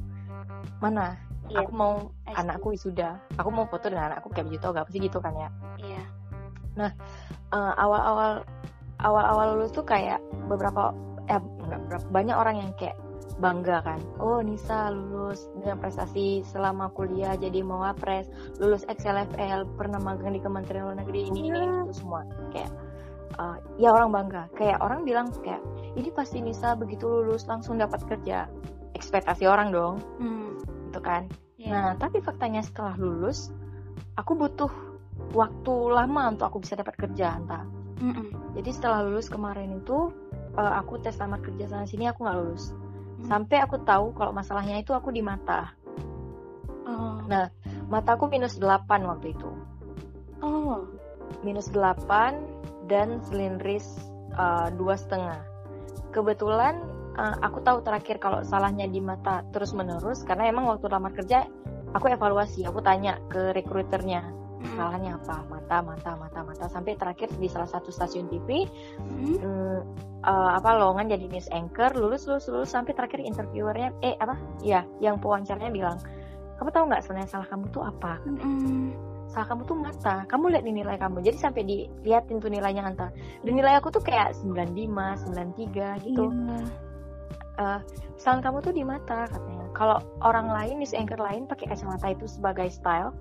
[0.81, 1.13] mana?
[1.45, 1.61] Yeah.
[1.61, 3.21] aku mau anakku wisuda.
[3.37, 4.73] Aku mau foto dengan anakku kayak begitu.
[4.73, 5.49] Gak pasti gitu kan ya?
[5.77, 6.01] Iya.
[6.01, 6.05] Yeah.
[6.75, 6.91] nah
[7.55, 8.43] uh, awal-awal
[8.99, 10.91] awal-awal lulus tuh kayak beberapa
[11.29, 12.97] eh enggak banyak orang yang kayak
[13.37, 13.99] bangga kan?
[14.19, 20.41] Oh Nisa lulus dengan prestasi selama kuliah jadi mau apres lulus XLFL pernah magang di
[20.41, 22.23] Kementerian Luar Negeri ini ini, ini itu semua.
[22.55, 22.71] Kayak
[23.35, 24.43] uh, ya orang bangga.
[24.55, 25.61] Kayak orang bilang kayak
[25.99, 28.47] ini pasti Nisa begitu lulus langsung dapat kerja.
[28.95, 29.99] Ekspektasi orang dong.
[30.19, 30.55] Hmm.
[30.91, 31.27] gitu kan?
[31.59, 31.71] Yeah.
[31.71, 33.51] nah tapi faktanya setelah lulus
[34.15, 34.71] aku butuh
[35.31, 37.63] waktu lama untuk aku bisa dapat kerja entah.
[37.95, 38.27] Mm -mm.
[38.59, 40.11] jadi setelah lulus kemarin itu
[40.59, 42.75] uh, aku tes lamar kerja sana sini aku nggak lulus
[43.19, 43.27] mm.
[43.27, 45.71] sampai aku tahu kalau masalahnya itu aku di mata.
[46.85, 47.17] Oh.
[47.25, 47.49] nah
[47.89, 49.49] mataku minus 8 waktu itu.
[50.45, 50.85] Oh.
[51.41, 53.85] Minus 8 dan silindris
[54.37, 55.41] eh, dua setengah.
[56.13, 56.77] Kebetulan
[57.17, 61.47] uh, aku tahu terakhir kalau salahnya di mata terus menerus karena emang waktu lamar kerja
[61.95, 64.27] aku evaluasi aku tanya ke rekruternya
[64.73, 65.45] salahnya apa?
[65.45, 66.65] Mata mata mata mata.
[66.65, 68.65] Sampai terakhir di salah satu stasiun TV
[68.97, 69.37] hmm.
[70.25, 74.35] uh, apa lowongan jadi news anchor lulus lulus lulus sampai terakhir interviewernya eh apa?
[74.65, 75.97] Ya yang pewawancaranya bilang
[76.55, 78.13] kamu tahu nggak sebenarnya salah kamu tuh apa?
[78.23, 78.95] Hmm.
[79.25, 80.15] salah kamu tuh mata.
[80.31, 81.19] Kamu lihat nilai kamu.
[81.19, 83.11] Jadi sampai dilihatin tuh nilainya antar
[83.43, 86.25] dan nilai aku tuh kayak 95 93 gitu.
[86.31, 86.59] Iya.
[87.55, 87.79] Uh,
[88.19, 89.67] sound kamu tuh di mata katanya.
[89.75, 93.11] Kalau orang lain news anchor lain pakai kacamata itu sebagai style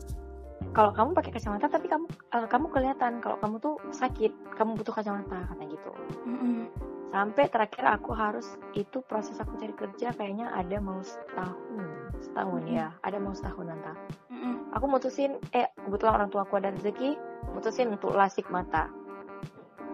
[0.75, 4.91] kalau kamu pakai kacamata tapi kamu uh, kamu kelihatan kalau kamu tuh sakit kamu butuh
[4.91, 5.91] kacamata katanya gitu
[6.27, 6.67] mm-hmm.
[7.15, 11.87] sampai terakhir aku harus itu proses aku cari kerja kayaknya ada mau setahun
[12.27, 12.79] setahun mm-hmm.
[12.83, 13.95] ya ada mau setahun nanti
[14.35, 14.55] mm-hmm.
[14.75, 17.15] aku mutusin eh kebetulan orang tua aku ada rezeki
[17.55, 18.91] mutusin untuk lasik mata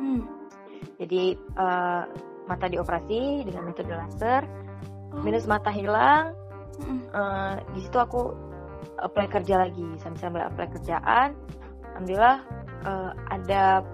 [0.00, 0.24] mm.
[0.96, 2.08] jadi uh,
[2.48, 4.48] mata dioperasi dengan metode laser
[5.12, 5.20] oh.
[5.20, 6.32] minus mata hilang
[7.12, 8.49] uh, di situ aku
[9.00, 11.36] apply kerja lagi sambil sambil apply kerjaan
[11.92, 12.38] alhamdulillah
[12.84, 13.84] uh, ada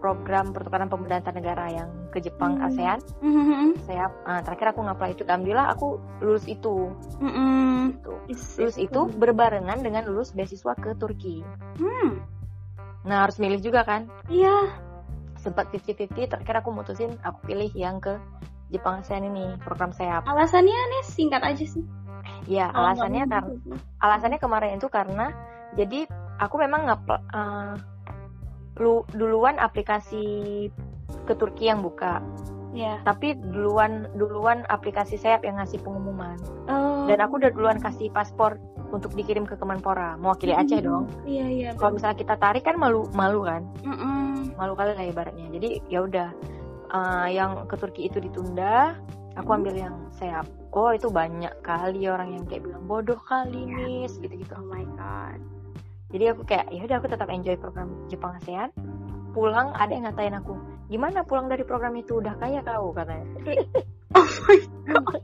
[0.00, 2.66] program pertukaran pemuda antar negara yang ke Jepang mm.
[2.72, 2.98] ASEAN.
[3.20, 3.84] Mm-hmm.
[3.84, 6.88] Saya uh, terakhir aku ngapply itu alhamdulillah aku lulus itu.
[7.20, 8.00] Mm-hmm.
[8.00, 8.12] Gitu.
[8.64, 11.44] Lulus itu berbarengan dengan lulus beasiswa ke Turki.
[11.76, 12.16] Mm.
[13.04, 14.08] Nah, harus milih juga kan?
[14.32, 14.88] Iya
[15.40, 18.20] sempat 50-50 terakhir aku mutusin aku pilih yang ke
[18.70, 21.82] Jepang ASEAN ini program saya alasannya nih singkat aja sih
[22.48, 23.40] ya oh, alasannya karena
[24.00, 25.32] alasannya kemarin itu karena
[25.78, 26.08] jadi
[26.42, 27.00] aku memang nggak
[27.34, 27.74] uh,
[28.80, 30.24] lu duluan aplikasi
[31.28, 32.22] ke Turki yang buka
[32.70, 33.02] Ya.
[33.02, 36.38] Tapi duluan duluan aplikasi sayap yang ngasih pengumuman.
[36.70, 37.06] Oh.
[37.10, 40.86] Dan aku udah duluan kasih paspor untuk dikirim ke Kemenpora, mewakili Aceh mm -hmm.
[40.86, 41.04] dong.
[41.26, 41.70] Iya iya.
[41.78, 43.66] Kalau misalnya kita tarik kan malu malu kan.
[43.82, 44.24] Mm -mm.
[44.54, 45.46] Malu kali lah ibaratnya.
[45.50, 46.28] Jadi ya udah
[46.94, 48.98] uh, yang ke Turki itu ditunda,
[49.34, 50.46] aku ambil yang sayap.
[50.70, 54.54] Oh itu banyak kali orang yang kayak bilang bodoh kali nih, gitu gitu.
[54.54, 55.40] Oh my god.
[56.10, 58.70] jadi aku kayak ya udah aku tetap enjoy program Jepang ASEAN.
[59.30, 60.54] Pulang ada yang ngatain aku
[60.90, 62.18] gimana pulang dari program itu?
[62.18, 63.26] Udah kaya kau katanya.
[64.10, 64.58] Oh my
[64.90, 65.22] God.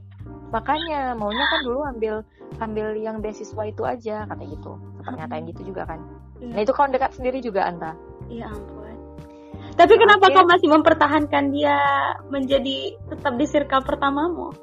[0.54, 2.22] makanya maunya kan dulu ambil
[2.62, 4.78] ambil yang beasiswa itu aja kata gitu.
[5.02, 5.98] Sempat ngatain gitu juga kan.
[6.38, 6.54] Iya.
[6.54, 7.98] nah itu kau dekat sendiri juga anta.
[8.30, 8.94] Iya ampun.
[9.74, 11.78] Tapi kenapa kau masih mempertahankan dia
[12.30, 14.54] menjadi tetap di circle pertamamu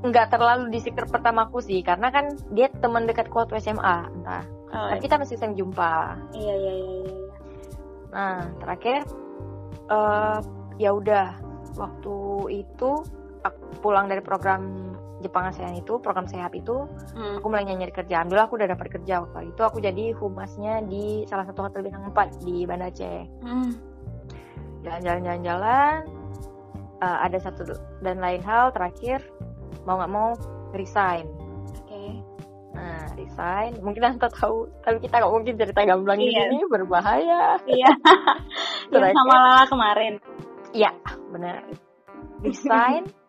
[0.00, 4.88] nggak terlalu di circle pertamaku sih karena kan dia teman dekat waktu SMA entah oh,
[4.96, 5.04] tapi iya.
[5.04, 7.24] kita masih sering jumpa iya iya iya, iya.
[8.08, 9.04] nah terakhir
[9.92, 10.40] uh,
[10.80, 11.36] ya udah
[11.76, 12.16] waktu
[12.64, 12.90] itu
[13.44, 17.44] aku pulang dari program Jepang ASEAN itu program sehat itu hmm.
[17.44, 21.28] aku mulai nyari kerja Alhamdulillah aku udah dapat kerja waktu itu aku jadi humasnya di
[21.28, 23.70] salah satu hotel bintang 4 di Banda Aceh hmm.
[24.80, 25.96] jalan-jalan jalan-jalan
[27.04, 29.20] uh, ada satu dan lain hal terakhir
[29.90, 30.30] mau nggak mau
[30.70, 32.10] resign oke okay.
[32.78, 36.46] nah resign mungkin anda tahu tapi kita nggak mungkin cerita gamblang iya.
[36.46, 37.90] ini berbahaya iya
[38.94, 40.14] yang sama Lala kemarin
[40.70, 40.94] iya
[41.34, 41.66] benar
[42.46, 43.10] resign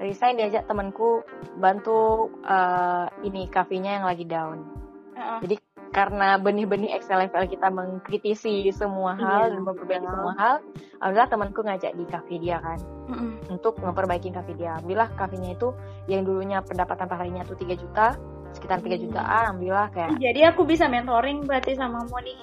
[0.00, 1.20] resign diajak temanku
[1.60, 4.64] bantu uh, ini kafenya yang lagi down.
[5.12, 5.44] Uh-uh.
[5.44, 9.58] Jadi karena benih-benih Excel level kita mengkritisi semua hal yeah.
[9.58, 10.12] dan memperbaiki yeah.
[10.14, 10.54] semua hal,
[11.02, 12.78] alhamdulillah temanku ngajak di kafe dia kan
[13.10, 13.32] uh-uh.
[13.50, 14.78] untuk memperbaiki kafe dia.
[14.78, 15.74] Alhamdulillah kafenya itu
[16.06, 18.14] yang dulunya pendapatan per harinya tuh 3 juta,
[18.54, 19.02] sekitar 3 hmm.
[19.10, 20.10] jutaan, alhamdulillah kayak.
[20.22, 22.38] Jadi aku bisa mentoring berarti sama Moni.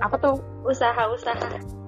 [0.00, 0.40] Apa tuh?
[0.64, 1.80] Usaha-usaha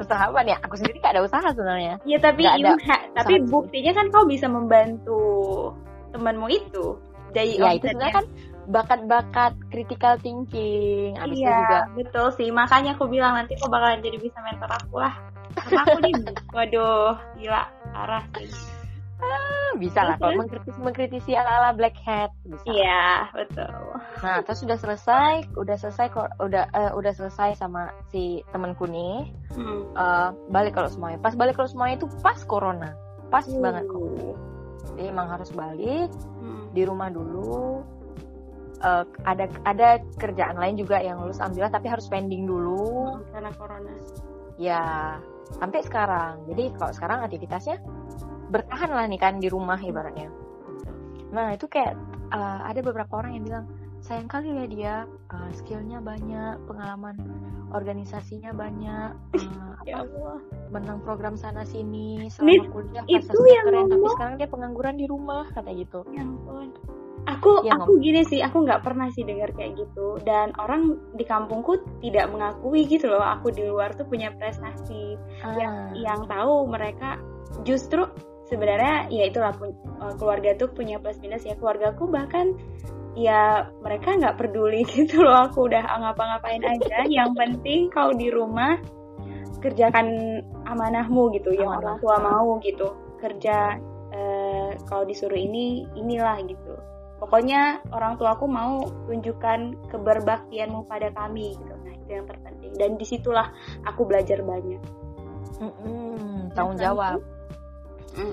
[0.00, 0.56] usaha apa nih?
[0.64, 2.00] Aku sendiri gak ada usaha sebenarnya.
[2.06, 2.78] Iya tapi ada
[3.12, 5.20] tapi buktinya kan kau bisa membantu
[6.16, 6.96] temanmu itu.
[7.36, 8.26] Jadi ya itu sebenarnya kan
[8.68, 11.16] bakat-bakat critical thinking.
[11.16, 11.78] Abis iya juga.
[11.96, 12.48] betul sih.
[12.52, 15.14] Makanya aku bilang nanti kau bakalan jadi bisa mentor aku lah.
[15.56, 16.14] Karena aku nih,
[16.56, 18.78] waduh, gila, parah sih
[19.22, 24.62] ah, bisa lah kalau mengkritisi mengkritisi ala ala black hat bisa iya betul nah terus
[24.62, 29.94] sudah selesai udah selesai kok udah uh, udah selesai sama si temanku nih hmm.
[29.94, 32.94] uh, balik kalau semuanya pas balik kalau semuanya itu pas corona
[33.28, 33.60] pas hmm.
[33.62, 34.36] banget kok
[34.94, 36.10] jadi emang harus balik
[36.42, 36.74] hmm.
[36.74, 37.82] di rumah dulu
[38.82, 43.18] uh, ada ada kerjaan lain juga yang lulus alhamdulillah tapi harus pending dulu.
[43.18, 43.94] Hmm, karena corona.
[44.58, 44.82] Ya
[45.58, 46.44] sampai sekarang.
[46.50, 47.76] Jadi kalau sekarang aktivitasnya
[48.48, 50.28] bertahan lah nih kan di rumah ibaratnya.
[51.30, 51.94] Nah itu kayak
[52.32, 53.64] uh, ada beberapa orang yang bilang
[53.98, 54.94] sayang kali ya dia
[55.34, 57.18] uh, skillnya banyak pengalaman
[57.74, 60.38] organisasinya banyak uh, ya Allah.
[60.70, 63.92] menang program sana sini selama kuliah itu yang keren ngomong.
[63.92, 66.06] tapi sekarang dia pengangguran di rumah kata gitu.
[66.14, 66.72] Ya ampun
[67.26, 68.04] aku ya, aku ngomong.
[68.04, 70.20] gini sih aku nggak pernah sih dengar kayak gitu.
[70.22, 75.16] Dan orang di kampungku tidak mengakui gitu loh aku di luar tuh punya prestasi.
[75.42, 75.54] Ah.
[75.56, 77.18] yang yang tahu mereka
[77.62, 78.04] justru
[78.48, 79.52] sebenarnya ya itulah
[80.02, 81.56] uh, keluarga tuh punya plus minus ya.
[81.56, 82.54] Keluargaku bahkan
[83.18, 87.06] ya mereka nggak peduli gitu loh aku udah ngapa-ngapain aja.
[87.22, 88.76] Yang penting kau di rumah
[89.58, 90.38] kerjakan
[90.70, 92.94] amanahmu gitu yang orang tua mau gitu.
[93.18, 93.74] Kerja
[94.14, 96.67] uh, kalau disuruh ini inilah gitu
[97.18, 102.90] pokoknya orang tua aku mau tunjukkan keberbaktianmu pada kami gitu nah itu yang terpenting dan
[102.94, 103.50] di situlah
[103.86, 104.80] aku belajar banyak
[105.58, 107.18] mm -mm, tanggung jawab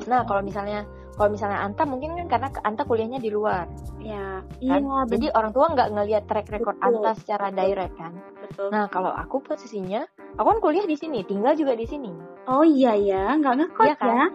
[0.09, 3.69] Nah, kalau misalnya kalau misalnya Anta mungkin kan karena Anta kuliahnya di luar.
[4.03, 4.59] Ya, kan?
[4.59, 4.99] iya.
[5.07, 6.87] Jadi orang tua nggak ngelihat track record Betul.
[6.99, 8.13] Anta secara direct kan.
[8.43, 8.67] Betul.
[8.69, 10.03] Nah, kalau aku posisinya,
[10.35, 12.11] aku kan kuliah di sini, tinggal juga di sini.
[12.51, 14.11] Oh iya ya, nggak ngekos iya, kan?
[14.11, 14.27] ya?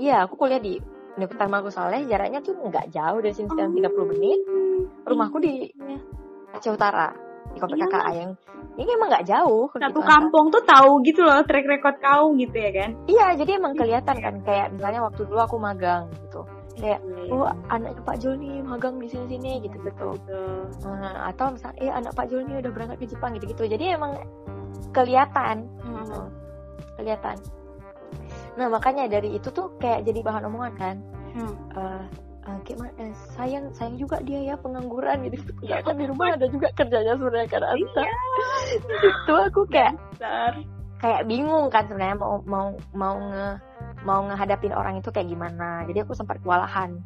[0.00, 0.82] Iya, aku kuliah di
[1.20, 4.08] Universitas Markus Saleh, jaraknya tuh nggak jauh dari sini sekitar oh.
[4.08, 4.40] 30 menit.
[5.04, 5.98] Rumahku di iya.
[6.56, 7.12] Aceh Utara
[7.50, 7.86] di komplek iya.
[7.90, 8.30] kakak yang
[8.78, 12.54] ini emang nggak jauh satu gitu, kampung tuh tahu gitu loh track record kau gitu
[12.54, 16.46] ya kan iya jadi emang kelihatan kan kayak misalnya waktu dulu aku magang gitu
[16.78, 20.10] kayak iya, oh anaknya Pak Jul nih magang di sini sini gitu gitu
[20.86, 23.98] nah, atau misalnya eh anak Pak Jul nih udah berangkat ke Jepang gitu gitu jadi
[23.98, 24.16] emang
[24.94, 26.30] kelihatan hmm.
[26.96, 27.36] kelihatan
[28.58, 30.96] nah makanya dari itu tuh kayak jadi bahan omongan kan.
[31.30, 31.54] Hmm.
[31.78, 32.02] uh,
[32.46, 35.38] uh, gimana eh, sayang sayang juga dia ya pengangguran gitu.
[35.70, 38.14] Ya kan di rumah ada juga kerjanya sebenarnya kan Anta iya.
[39.06, 40.52] itu aku kayak Besar.
[41.00, 43.48] kayak bingung kan sebenarnya mau mau mau nge
[44.00, 45.84] mau ngehadapin orang itu kayak gimana.
[45.86, 46.98] Jadi aku sempat kewalahan.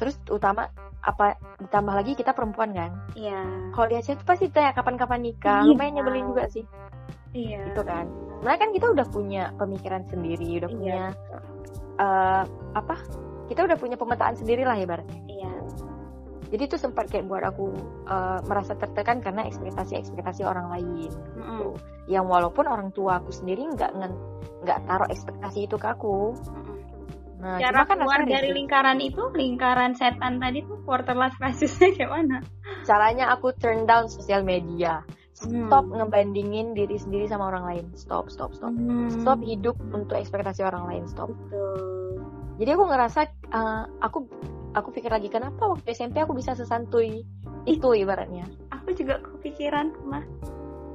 [0.00, 2.92] Terus utama apa ditambah lagi kita perempuan kan?
[3.16, 3.72] Iya.
[3.72, 5.60] Kalau di Aceh itu pasti tanya kapan-kapan nikah.
[5.64, 5.76] Iya.
[5.76, 6.64] lumayan nyebelin juga sih
[7.36, 8.06] iya itu kan
[8.40, 10.76] nah kan kita udah punya pemikiran sendiri udah iya.
[10.76, 11.02] punya
[12.00, 12.96] uh, apa
[13.50, 15.18] kita udah punya pemetaan sendiri lah ibaratnya.
[15.26, 15.50] Iya.
[16.54, 17.74] Jadi itu sempat kayak buat aku
[18.06, 21.10] uh, merasa tertekan karena ekspektasi-ekspektasi orang lain.
[21.34, 21.68] Mm gitu.
[22.06, 23.90] Yang walaupun orang tua aku sendiri nggak
[24.62, 26.38] nggak taruh ekspektasi itu ke aku.
[27.40, 28.56] Nah, Cara kan keluar dari itu.
[28.62, 32.38] lingkaran itu, lingkaran setan tadi tuh quarter life crisisnya kayak mana?
[32.84, 35.04] caranya aku turn down sosial media
[35.40, 35.96] stop hmm.
[35.96, 39.08] ngebandingin diri sendiri sama orang lain stop stop stop hmm.
[39.08, 42.20] stop hidup untuk ekspektasi orang lain stop Betul.
[42.60, 43.20] jadi aku ngerasa
[43.56, 44.28] uh, aku
[44.76, 47.24] aku pikir lagi kenapa waktu SMP aku bisa sesantui
[47.64, 50.24] itu ibaratnya aku juga kepikiran mah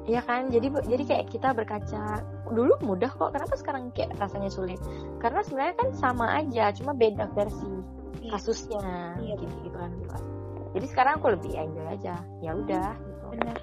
[0.06, 2.22] Iya kan, jadi jadi kayak kita berkaca
[2.54, 4.78] dulu mudah kok, kenapa sekarang kayak rasanya sulit?
[5.18, 7.66] Karena sebenarnya kan sama aja, cuma beda versi
[8.22, 8.38] iya.
[8.38, 9.34] kasusnya, iya.
[9.34, 9.90] gitu gitu kan.
[10.78, 13.26] Jadi sekarang aku lebih enjoy aja, ya udah gitu.
[13.34, 13.58] Benar.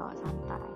[0.00, 0.70] Bawa santai.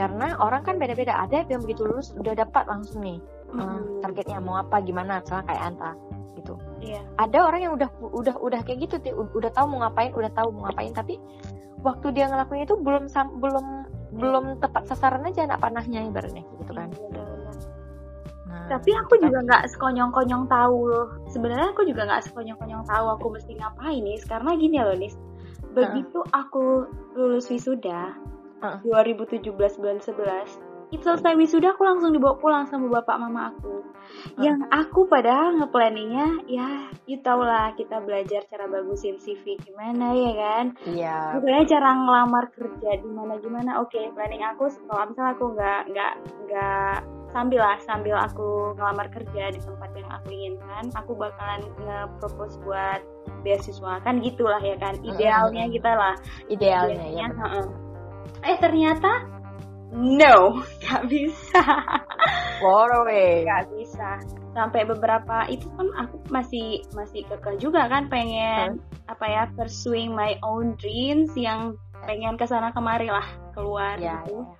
[0.00, 3.20] Karena orang kan beda-beda, ada yang begitu lulus udah dapat langsung nih
[3.52, 4.00] mm.
[4.00, 5.92] targetnya mau apa gimana, misalnya kayak Anta
[6.40, 6.54] gitu.
[6.80, 7.04] Iya.
[7.20, 10.72] Ada orang yang udah udah udah kayak gitu, udah tahu mau ngapain, udah tahu mau
[10.72, 11.20] ngapain, tapi
[11.84, 13.66] waktu dia ngelakuin itu belum belum
[14.16, 16.88] belum tepat sasaran aja anak panahnya ibaratnya gitu kan.
[16.90, 17.22] Iya,
[18.48, 21.06] nah, tapi aku juga nggak sekonyong-konyong tahu loh.
[21.30, 25.14] Sebenarnya aku juga nggak sekonyong-konyong tahu aku mesti ngapain nih karena gini loh nis
[25.74, 28.14] begitu aku lulus wisuda
[28.62, 28.78] uh.
[28.82, 33.82] 2017 bulan 11 itu selesai wisuda aku langsung dibawa pulang sama bapak mama aku.
[34.10, 34.42] Hmm.
[34.42, 40.32] yang aku padahal ngeplanningnya ya you tau lah kita belajar cara bagusin CV gimana ya
[40.34, 40.64] kan?
[40.82, 41.18] Iya.
[41.38, 43.78] Pokoknya cara ngelamar kerja di mana gimana.
[43.78, 46.12] Oke okay, planning aku kalau misalnya aku nggak nggak
[46.50, 46.96] nggak
[47.30, 53.00] sambil lah sambil aku ngelamar kerja di tempat yang aku inginkan aku bakalan nge-propose buat
[53.46, 54.02] beasiswa.
[54.02, 54.98] Kan gitulah ya kan?
[55.06, 56.14] Idealnya kita lah.
[56.50, 57.30] Idealnya, idealnya
[57.62, 57.90] ya
[58.40, 59.39] eh ternyata
[59.90, 61.62] no nggak bisa
[62.62, 64.22] away nggak bisa
[64.54, 69.10] sampai beberapa itu kan aku masih masih kekeh juga kan pengen hmm.
[69.10, 71.74] apa ya pursuing my own dreams yang
[72.06, 74.58] pengen ke sana kemari lah keluar yeah, gitu yeah.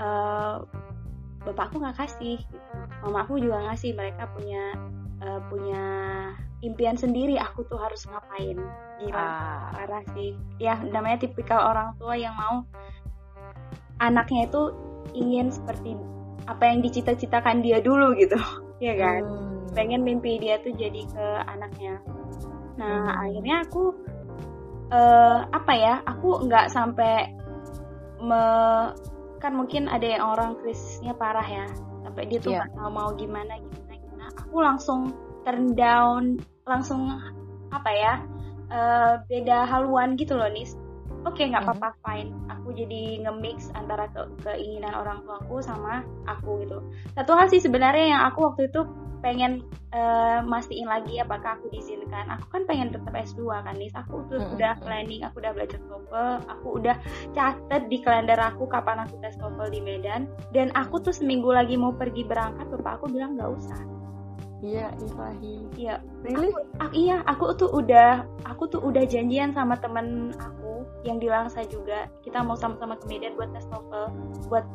[0.00, 0.56] Uh,
[1.44, 2.76] bapakku nggak kasih gitu.
[3.04, 4.76] mama aku juga ngasih mereka punya
[5.24, 5.84] uh, punya
[6.60, 8.60] impian sendiri aku tuh harus ngapain
[9.00, 9.72] gila ah.
[9.72, 12.64] parah sih ya namanya tipikal orang tua yang mau
[14.00, 14.62] anaknya itu
[15.14, 15.94] ingin seperti
[16.48, 18.36] apa yang dicita-citakan dia dulu gitu
[18.84, 19.76] ya kan hmm.
[19.76, 22.00] pengen mimpi dia tuh jadi ke anaknya
[22.80, 23.22] nah hmm.
[23.28, 23.84] akhirnya aku
[24.90, 27.36] uh, apa ya aku nggak sampai
[28.20, 28.42] me
[29.40, 31.64] kan mungkin ada yang orang krisisnya parah ya
[32.04, 32.64] sampai dia tuh iya.
[32.64, 32.80] nggak yeah.
[32.84, 35.00] tahu mau gimana gimana gimana aku langsung
[35.48, 36.36] turn down
[36.68, 37.08] langsung
[37.72, 38.12] apa ya
[38.68, 40.76] uh, beda haluan gitu loh nis
[41.26, 42.04] oke okay, nggak apa-apa mm-hmm.
[42.04, 46.78] fine aku jadi nge-mix antara ke keinginan orang tuaku sama aku gitu
[47.16, 48.84] satu hal sih sebenarnya yang aku waktu itu
[49.20, 49.60] pengen
[49.92, 54.40] uh, mastiin lagi apakah aku diizinkan aku kan pengen tetap S2 kan nih aku tuh
[54.40, 54.56] mm-hmm.
[54.56, 56.96] udah planning aku udah belajar TOEFL aku udah
[57.36, 60.24] catet di kalender aku kapan aku tes TOEFL di Medan
[60.56, 63.80] dan aku tuh seminggu lagi mau pergi berangkat bapak aku bilang nggak usah
[64.60, 65.56] Iya, ilahi.
[65.72, 65.94] Iya.
[66.20, 66.52] Really?
[66.52, 70.69] Aku, aku, iya, aku tuh udah aku tuh udah janjian sama temen aku
[71.06, 72.06] yang di Langsa juga.
[72.20, 74.06] Kita mau sama-sama ke Medan buat tes TOEFL,
[74.48, 74.66] buat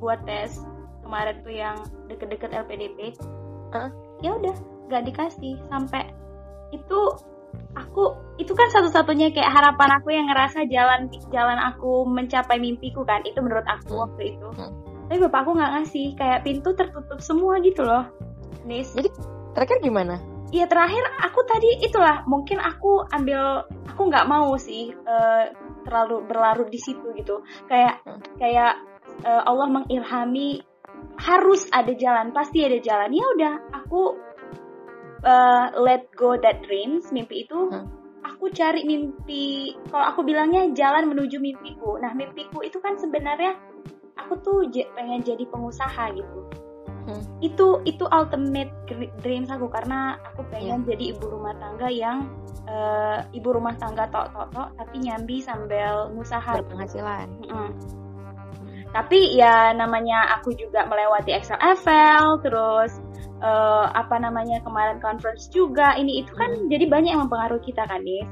[0.00, 0.60] buat tes
[1.04, 3.16] kemarin tuh yang deket-deket LPDP.
[3.74, 3.90] Uh?
[4.20, 4.54] Ya udah,
[4.92, 6.12] gak dikasih sampai
[6.70, 7.00] itu
[7.74, 13.22] aku itu kan satu-satunya kayak harapan aku yang ngerasa jalan jalan aku mencapai mimpiku kan
[13.26, 14.02] itu menurut aku hmm.
[14.06, 14.48] waktu itu.
[14.54, 14.72] Hmm.
[15.10, 18.06] Tapi bapakku nggak ngasih, kayak pintu tertutup semua gitu loh.
[18.62, 18.94] Nis.
[18.94, 19.10] Jadi
[19.58, 20.22] terakhir gimana?
[20.50, 22.26] Iya terakhir aku tadi itulah.
[22.26, 25.46] Mungkin aku ambil aku nggak mau sih uh,
[25.86, 27.46] terlalu berlarut di situ gitu.
[27.70, 28.20] Kayak hmm.
[28.42, 28.74] kayak
[29.22, 30.62] uh, Allah mengilhami
[31.22, 33.14] harus ada jalan pasti ada jalan.
[33.14, 34.02] Ya udah aku
[35.22, 37.86] uh, let go that dreams mimpi itu hmm.
[38.26, 39.78] aku cari mimpi.
[39.86, 41.94] Kalau aku bilangnya jalan menuju mimpiku.
[42.02, 43.54] Nah mimpiku itu kan sebenarnya
[44.18, 44.58] aku tuh
[44.98, 46.50] pengen jadi pengusaha gitu
[47.06, 47.22] hmm.
[47.40, 48.72] itu itu ultimate
[49.24, 50.88] dreams aku karena aku pengen yeah.
[50.94, 52.18] jadi ibu rumah tangga yang
[52.68, 57.70] uh, ibu rumah tangga tok tok tok tapi nyambi sambil ngusaha berpenghasilan hmm.
[58.92, 62.98] tapi ya namanya aku juga melewati Excel FL terus
[63.40, 66.68] uh, apa namanya kemarin conference juga ini itu kan hmm.
[66.68, 68.24] jadi banyak yang mempengaruhi kita kan nih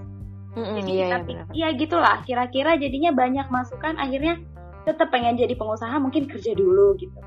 [0.56, 4.40] hmm, jadi iya, tapi iya, ya gitulah kira-kira jadinya banyak masukan akhirnya
[4.88, 7.18] tetap pengen jadi pengusaha mungkin kerja dulu gitu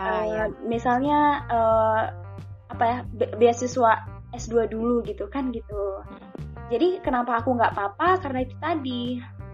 [0.00, 0.44] uh, ya.
[0.64, 2.02] misalnya uh,
[2.72, 2.98] apa ya
[3.38, 6.68] beasiswa S2 dulu gitu kan gitu hmm.
[6.68, 9.02] jadi kenapa aku nggak apa-apa karena itu tadi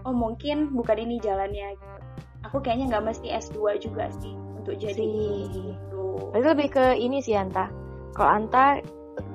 [0.02, 1.98] oh mungkin bukan ini jalannya gitu
[2.42, 5.12] aku kayaknya nggak mesti S2 juga sih untuk jadi
[5.50, 7.70] itu lebih ke ini sih Anta
[8.12, 8.82] kalau Anta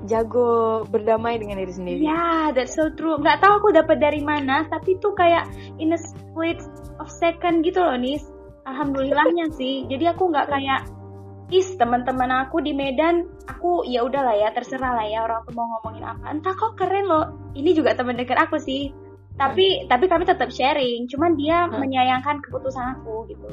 [0.06, 2.02] jago berdamai dengan diri sendiri.
[2.02, 3.18] Ya, yeah, that's so true.
[3.20, 5.50] Nggak tahu aku dapat dari mana, tapi tuh kayak
[5.82, 6.62] in a split
[7.02, 8.24] of second gitu loh, Nis.
[8.68, 9.88] Alhamdulillahnya sih.
[9.88, 10.86] Jadi aku nggak kayak
[11.48, 15.64] is teman-teman aku di Medan aku ya udahlah ya terserah lah ya orang tuh mau
[15.64, 17.26] ngomongin apa entah kok keren loh
[17.56, 18.92] ini juga teman dekat aku sih
[19.40, 21.80] tapi tapi kami tetap sharing cuman dia hmm.
[21.80, 23.48] menyayangkan keputusan aku gitu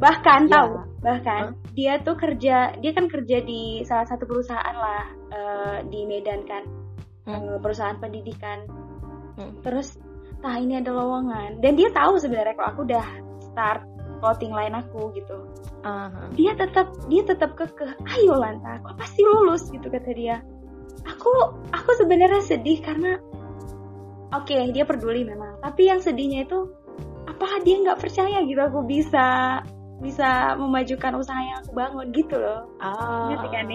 [0.00, 0.52] bahkan ya.
[0.56, 0.72] tahu
[1.04, 1.52] bahkan huh?
[1.76, 6.64] dia tuh kerja dia kan kerja di salah satu perusahaan lah uh, di Medan kan
[7.28, 7.32] hmm.
[7.32, 8.64] uh, perusahaan pendidikan
[9.36, 9.60] hmm.
[9.60, 10.00] terus
[10.40, 13.06] nah ini ada lowongan dan dia tahu sebenarnya kalau aku udah
[13.52, 13.84] start
[14.18, 15.36] clothing line aku gitu.
[15.86, 16.26] Uh-huh.
[16.34, 17.94] dia tetap dia tetap kekeh.
[18.18, 20.42] Ayo lanta aku pasti lulus gitu kata dia.
[21.06, 21.30] Aku
[21.70, 23.20] aku sebenarnya sedih karena
[24.34, 25.62] oke okay, dia peduli memang.
[25.62, 26.66] Tapi yang sedihnya itu
[27.26, 29.60] apa dia nggak percaya gitu aku bisa
[30.00, 32.68] bisa memajukan usaha yang aku bangun gitu loh.
[32.84, 33.32] Oh.
[33.32, 33.66] ngerti kan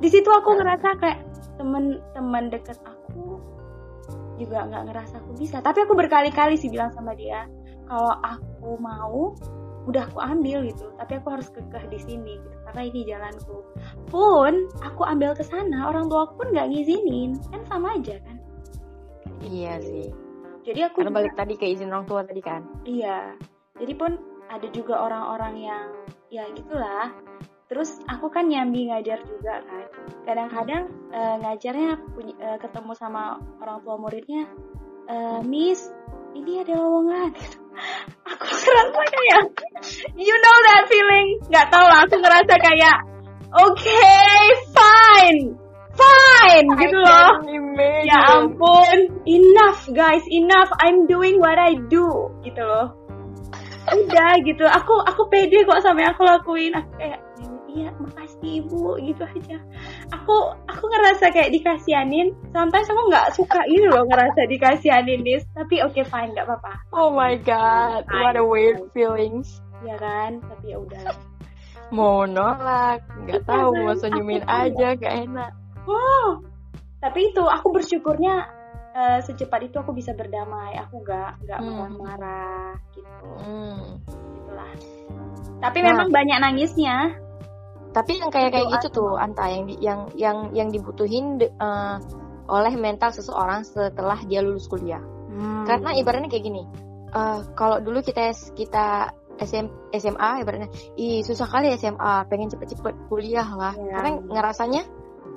[0.00, 1.20] di situ aku ngerasa kayak
[1.56, 3.40] temen-temen deket aku
[4.36, 5.62] juga nggak ngerasa aku bisa.
[5.62, 7.46] Tapi aku berkali-kali sih bilang sama dia
[7.86, 9.36] kalau aku mau
[9.86, 10.90] udah aku ambil gitu.
[10.98, 12.56] Tapi aku harus kekeh di sini gitu.
[12.68, 13.58] Karena ini jalanku.
[14.08, 17.38] Pun aku ambil ke sana orang tua aku pun nggak ngizinin.
[17.50, 18.36] Kan sama aja kan?
[19.42, 20.08] Iya sih.
[20.62, 22.62] Jadi aku karena balik tadi ke izin orang tua tadi kan?
[22.86, 23.34] Iya.
[23.82, 24.14] Jadi pun
[24.46, 25.86] ada juga orang-orang yang
[26.30, 27.10] ya gitulah.
[27.66, 29.86] Terus aku kan nyambi ngajar juga kan.
[30.28, 34.44] Kadang-kadang uh, ngajarnya punya, uh, ketemu sama orang tua muridnya
[35.08, 35.90] uh, Miss
[36.32, 37.32] ini ada lowongan
[38.28, 39.42] aku ngerasa kayak
[40.16, 41.28] you know that feeling?
[41.48, 42.96] Nggak tau lah aku ngerasa kayak
[43.52, 44.40] oke okay,
[44.72, 45.40] fine
[45.92, 47.32] fine I gitu loh.
[47.44, 48.08] imagine.
[48.08, 48.98] ya ampun
[49.28, 50.70] enough guys enough.
[50.80, 52.96] I'm doing what I do gitu loh.
[53.92, 54.64] Udah gitu.
[54.64, 56.72] Aku aku pede kok sama yang aku lakuin.
[56.72, 57.20] Aku kayak
[57.72, 59.56] iya makasih ibu gitu aja.
[60.12, 60.36] Aku
[60.68, 65.96] aku ngerasa kayak dikasianin sometimes aku nggak suka gitu loh ngerasa dikasianin nih tapi oke
[65.96, 66.74] okay, fine nggak apa-apa.
[66.92, 68.20] Oh my god fine.
[68.20, 69.60] what a weird feelings.
[69.82, 70.38] Ya kan?
[70.44, 71.02] Tapi ya udah.
[71.92, 73.80] Mau nolak nggak iya tahu kan?
[73.84, 75.52] mau senyumin aja gak enak.
[75.88, 76.40] Oh
[77.02, 78.46] tapi itu aku bersyukurnya
[78.94, 80.78] uh, secepat itu aku bisa berdamai.
[80.86, 81.72] Aku nggak nggak hmm.
[81.72, 83.28] marah-marah gitu.
[83.42, 83.98] Hmm.
[84.36, 84.72] gitulah
[85.62, 85.94] tapi nah.
[85.94, 86.96] memang banyak nangisnya
[87.92, 92.00] tapi yang kayak kayak gitu tuh anta yang yang yang yang dibutuhin uh,
[92.48, 95.68] oleh mental seseorang setelah dia lulus kuliah hmm.
[95.68, 96.62] karena ibaratnya kayak gini
[97.12, 103.48] uh, kalau dulu kita kita SM, SMA ibaratnya ih susah kali SMA pengen cepet-cepet kuliah
[103.48, 104.00] lah ya.
[104.00, 104.82] karena ngerasanya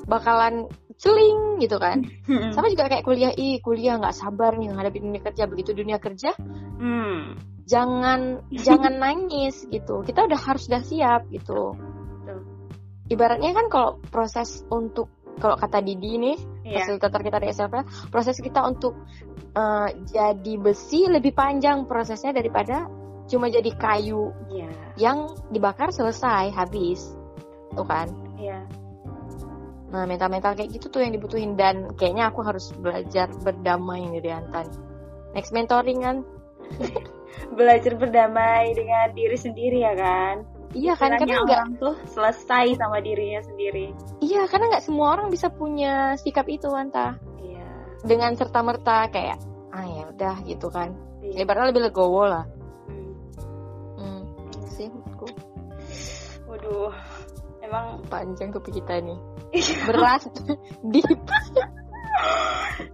[0.06, 2.04] bakalan celing gitu kan
[2.56, 6.32] sama juga kayak kuliah ih kuliah nggak sabar nih menghadapi dunia kerja begitu dunia kerja
[6.36, 7.40] hmm.
[7.68, 11.76] jangan jangan nangis gitu kita udah harus udah siap gitu
[13.10, 16.84] ibaratnya kan kalau proses untuk kalau kata Didi nih yeah.
[16.84, 17.76] fasilitator kita di SLP
[18.10, 18.96] proses kita untuk
[19.54, 22.88] uh, jadi besi lebih panjang prosesnya daripada
[23.26, 24.72] cuma jadi kayu yeah.
[24.96, 27.04] yang dibakar selesai habis
[27.76, 28.08] tuh kan
[28.40, 28.64] yeah.
[29.92, 34.72] nah mental-mental kayak gitu tuh yang dibutuhin dan kayaknya aku harus belajar berdamai nih Antan
[35.36, 36.18] next mentoring kan
[37.58, 43.40] belajar berdamai dengan diri sendiri ya kan Iya kan karena nggak tuh selesai sama dirinya
[43.48, 43.96] sendiri.
[44.20, 47.16] Iya karena nggak semua orang bisa punya sikap itu Anta.
[47.40, 47.64] Iya.
[48.04, 49.40] Dengan serta merta kayak
[49.72, 50.92] ah ya udah gitu kan.
[51.24, 51.48] Iya.
[51.48, 52.44] Lebarnya lebih legowo lah.
[52.92, 53.16] Hmm.
[53.96, 54.22] hmm.
[54.76, 55.32] Sih menurutku.
[56.52, 56.92] Waduh,
[57.64, 59.20] emang panjang topik kita nih.
[59.56, 59.80] Iya.
[59.88, 60.24] Berat,
[60.92, 61.08] deep.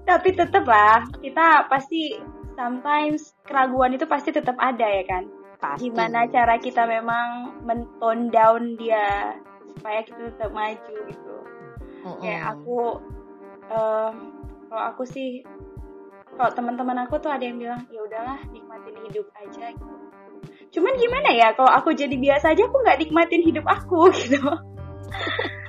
[0.06, 2.14] Tapi tetap lah, kita pasti
[2.54, 5.94] sometimes keraguan itu pasti tetap ada ya kan Pasti.
[5.94, 9.38] gimana cara kita memang mentone down dia
[9.70, 11.36] supaya kita tetap maju gitu
[12.02, 12.18] mm-hmm.
[12.18, 12.98] kayak aku
[13.70, 14.10] uh,
[14.74, 15.46] kalau aku sih
[16.34, 19.96] kalau teman-teman aku tuh ada yang bilang ya udahlah nikmatin hidup aja gitu
[20.74, 24.42] cuman gimana ya kalau aku jadi biasa aja aku nggak nikmatin hidup aku gitu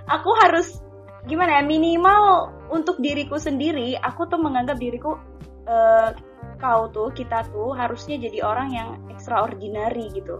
[0.08, 0.80] aku harus
[1.28, 5.20] gimana ya minimal untuk diriku sendiri aku tuh menganggap diriku
[5.68, 6.10] uh,
[6.62, 10.38] kau tuh kita tuh harusnya jadi orang yang extraordinary gitu.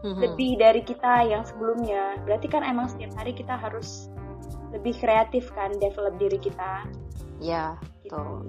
[0.00, 0.16] Mm-hmm.
[0.16, 2.16] lebih dari kita yang sebelumnya.
[2.24, 4.08] Berarti kan emang setiap hari kita harus
[4.72, 6.88] lebih kreatif kan develop diri kita.
[7.36, 8.48] Ya gitu.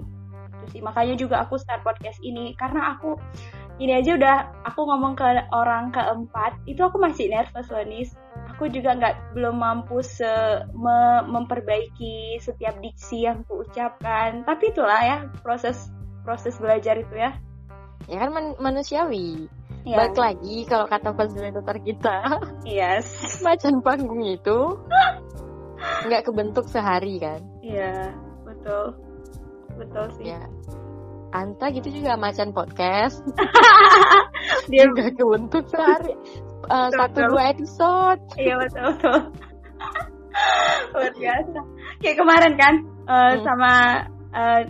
[0.64, 0.80] terus sih.
[0.80, 3.20] Makanya juga aku start podcast ini karena aku
[3.80, 8.06] ini aja udah aku ngomong ke orang keempat itu aku masih nervous loh nih
[8.52, 10.28] aku juga nggak belum mampu se
[10.76, 15.90] me, memperbaiki setiap diksi yang aku ucapkan tapi itulah ya proses
[16.22, 17.36] proses belajar itu ya?
[18.10, 19.46] Ya kan man manusiawi.
[19.82, 19.98] Ya.
[19.98, 22.38] balik lagi kalau kata fasilitator kita.
[22.62, 23.10] Yes.
[23.46, 24.78] Macan panggung itu
[26.06, 27.42] nggak kebentuk sehari kan?
[27.66, 28.14] Iya
[28.46, 28.94] betul.
[29.74, 30.30] Betul sih.
[30.30, 30.46] Ya.
[31.32, 33.24] Anta gitu juga macan podcast.
[34.70, 36.14] Dia nggak kebentuk sehari.
[36.70, 37.30] Uh, betul, satu betul.
[37.34, 38.22] dua episode.
[38.38, 39.18] Iya betul betul.
[40.94, 41.60] Luar biasa.
[41.98, 42.74] Kayak kemarin kan
[43.10, 43.42] uh, hmm.
[43.42, 43.72] sama
[44.30, 44.62] uh,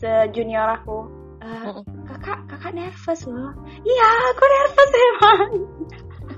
[0.00, 0.98] sejunior aku.
[1.40, 3.52] Uh, kakak kakak nervous loh.
[3.84, 5.50] Iya aku nervous emang.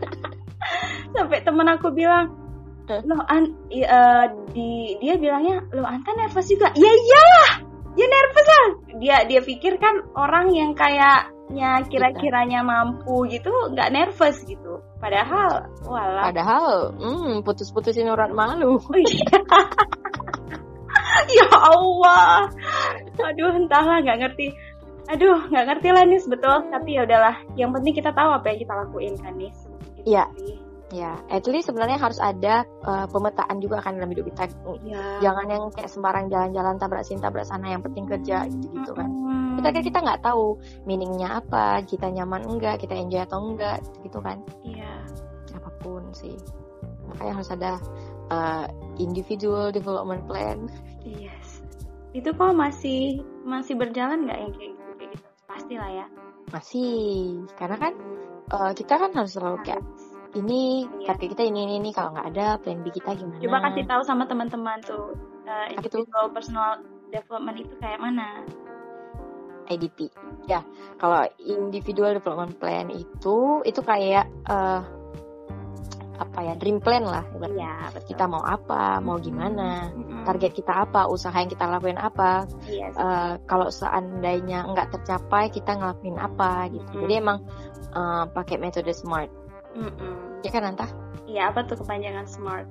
[1.15, 2.43] Sampai temen aku bilang
[2.91, 6.75] lo an uh, di dia bilangnya lo Anta nervous juga?
[6.75, 7.53] Ya iyalah
[7.93, 8.69] dia nervous lah
[9.01, 14.83] dia dia pikir kan orang yang kayaknya kira-kiranya mampu gitu nggak nervous gitu.
[14.99, 16.31] Padahal walah.
[16.31, 18.79] Padahal hmm, putus-putusin urat malu.
[18.79, 19.41] Oh, iya.
[21.39, 22.49] ya Allah
[23.23, 24.47] aduh entahlah nggak ngerti
[25.11, 28.59] aduh nggak ngerti lah nih betul tapi ya udahlah yang penting kita tahu apa yang
[28.63, 29.59] kita lakuin kan nis
[30.07, 30.27] iya
[30.93, 34.53] Ya, at least sebenarnya harus ada uh, pemetaan juga kan dalam hidup kita.
[34.85, 35.25] Ya.
[35.25, 39.09] Jangan yang kayak sembarang jalan-jalan tabrak sini tabrak sana yang penting kerja gitu-gitu kan.
[39.09, 39.57] Hmm.
[39.57, 44.21] Kita kan kita nggak tahu meaningnya apa, kita nyaman enggak, kita enjoy atau enggak gitu
[44.21, 44.45] kan.
[44.69, 44.93] Iya.
[45.57, 46.37] Apa pun sih.
[47.09, 47.81] Makanya harus ada
[48.29, 48.69] uh,
[49.03, 50.71] individual development plan.
[51.03, 51.61] Yes.
[52.15, 55.29] Itu kok masih masih berjalan nggak yang kayak gitu kayak gitu?
[55.51, 56.07] Pasti lah ya.
[56.53, 57.93] Masih, karena kan
[58.53, 59.83] uh, kita kan harus selalu kayak
[60.33, 61.13] ini iya.
[61.13, 64.03] target kita ini ini ini kalau nggak ada plan B kita gimana coba kasih tahu
[64.05, 65.13] sama teman-teman tuh
[65.45, 66.33] uh, individual itu?
[66.33, 66.81] personal
[67.13, 68.41] development itu kayak mana
[69.69, 70.09] IDP
[70.49, 70.65] ya
[70.97, 74.83] kalau individual development plan itu itu kayak uh,
[76.23, 80.23] apa ya dream plan lah ya, kita mau apa mau gimana mm-hmm.
[80.25, 82.95] target kita apa usaha yang kita lakuin apa yes.
[82.95, 87.03] uh, kalau seandainya nggak tercapai kita ngelakuin apa gitu mm-hmm.
[87.07, 87.39] jadi emang
[87.93, 89.43] uh, pakai metode smart
[89.73, 90.45] Mm-mm.
[90.45, 90.87] Ya kan Anta?
[91.25, 92.69] Iya apa tuh kepanjangan SMART?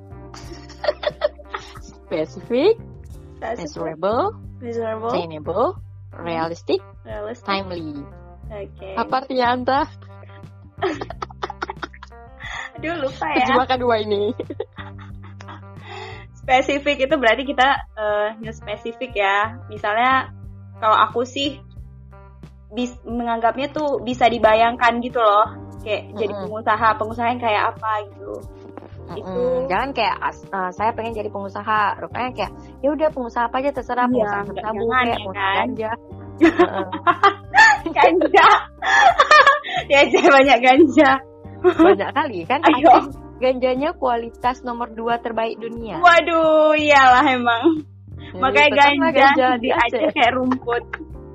[1.88, 2.78] Specific,
[3.40, 5.80] measurable, measurable, attainable,
[6.14, 7.48] realistic, realistic.
[7.48, 8.04] timely.
[8.52, 8.68] Oke.
[8.76, 8.94] Okay.
[9.00, 9.82] Apa artinya Anta?
[12.80, 13.46] Aduh lupa ya.
[13.52, 14.32] Cuma kedua ini.
[16.42, 19.62] spesifik itu berarti kita uh, spesifik ya.
[19.70, 20.34] Misalnya
[20.82, 21.62] kalau aku sih
[22.72, 25.44] bis menganggapnya tuh bisa dibayangkan gitu loh
[25.84, 26.20] kayak mm-hmm.
[26.24, 28.34] jadi pengusaha pengusaha yang kayak apa gitu
[29.12, 30.16] itu jangan kayak
[30.56, 34.42] uh, saya pengen jadi pengusaha rupanya kayak ya udah pengusaha apa aja terserah iya, pengusaha
[34.56, 35.58] sabu kayak ya pengusaha kan?
[35.60, 35.92] ganja
[37.98, 38.48] ganja
[39.92, 41.12] ya saya banyak ganja
[41.88, 42.60] banyak kali kan?
[42.66, 43.12] Ayo.
[43.42, 45.98] ganjanya kualitas nomor dua terbaik dunia.
[45.98, 47.82] Waduh iyalah emang.
[48.22, 50.86] Ya, makanya ganja, ganja di aja kayak rumput.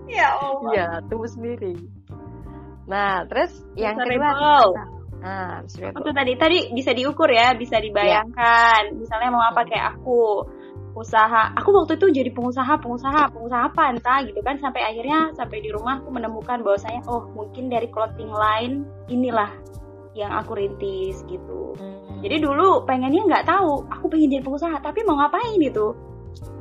[0.06, 0.70] Ya Allah.
[0.70, 1.74] Ya tumbuh sendiri.
[2.86, 4.30] Nah, terus yang kedua
[5.16, 6.32] Nah, itu tadi?
[6.38, 8.94] Tadi bisa diukur ya, bisa dibayangkan.
[8.94, 8.94] Yeah.
[8.94, 10.46] Misalnya mau apa kayak aku
[10.94, 14.60] usaha, aku waktu itu jadi pengusaha, pengusaha, pengusaha apa entah gitu kan.
[14.62, 19.50] Sampai akhirnya sampai di rumah aku menemukan bahwasanya oh mungkin dari clothing line inilah
[20.16, 21.76] yang aku rintis gitu.
[21.76, 22.24] Hmm.
[22.24, 25.92] Jadi dulu pengennya nggak tahu, aku pengen jadi pengusaha, tapi mau ngapain gitu.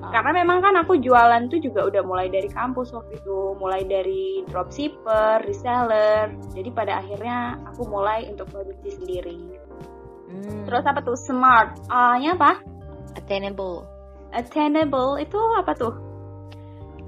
[0.06, 4.46] Karena memang kan aku jualan tuh juga udah mulai dari kampus waktu itu mulai dari
[4.46, 6.30] dropshipper reseller.
[6.54, 9.66] Jadi pada akhirnya aku mulai untuk produksi sendiri.
[10.26, 10.66] Hmm.
[10.66, 11.18] terus apa tuh?
[11.18, 11.90] Smart.
[11.90, 12.62] A nya apa?
[13.18, 13.86] Attainable.
[14.34, 15.96] Attainable itu apa tuh?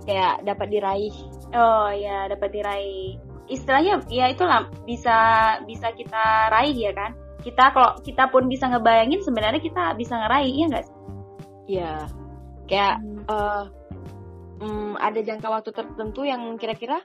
[0.07, 1.15] Kayak dapat diraih.
[1.53, 5.17] Oh ya dapat diraih istilahnya ya itulah bisa
[5.63, 10.51] bisa kita raih ya kan kita kalau kita pun bisa ngebayangin sebenarnya kita bisa ngeraih
[10.51, 10.95] ya nggak sih
[11.67, 12.07] Iya,
[12.63, 13.27] kayak hmm.
[13.27, 13.67] uh,
[14.63, 17.03] um, ada jangka waktu tertentu yang kira-kira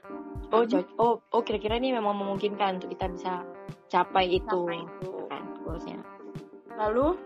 [0.53, 0.85] oh hmm.
[1.01, 3.33] oh oh kira-kira ini memang memungkinkan untuk kita bisa
[3.89, 5.11] capai itu, capai itu.
[5.27, 5.99] kan goalsnya
[6.77, 7.17] lalu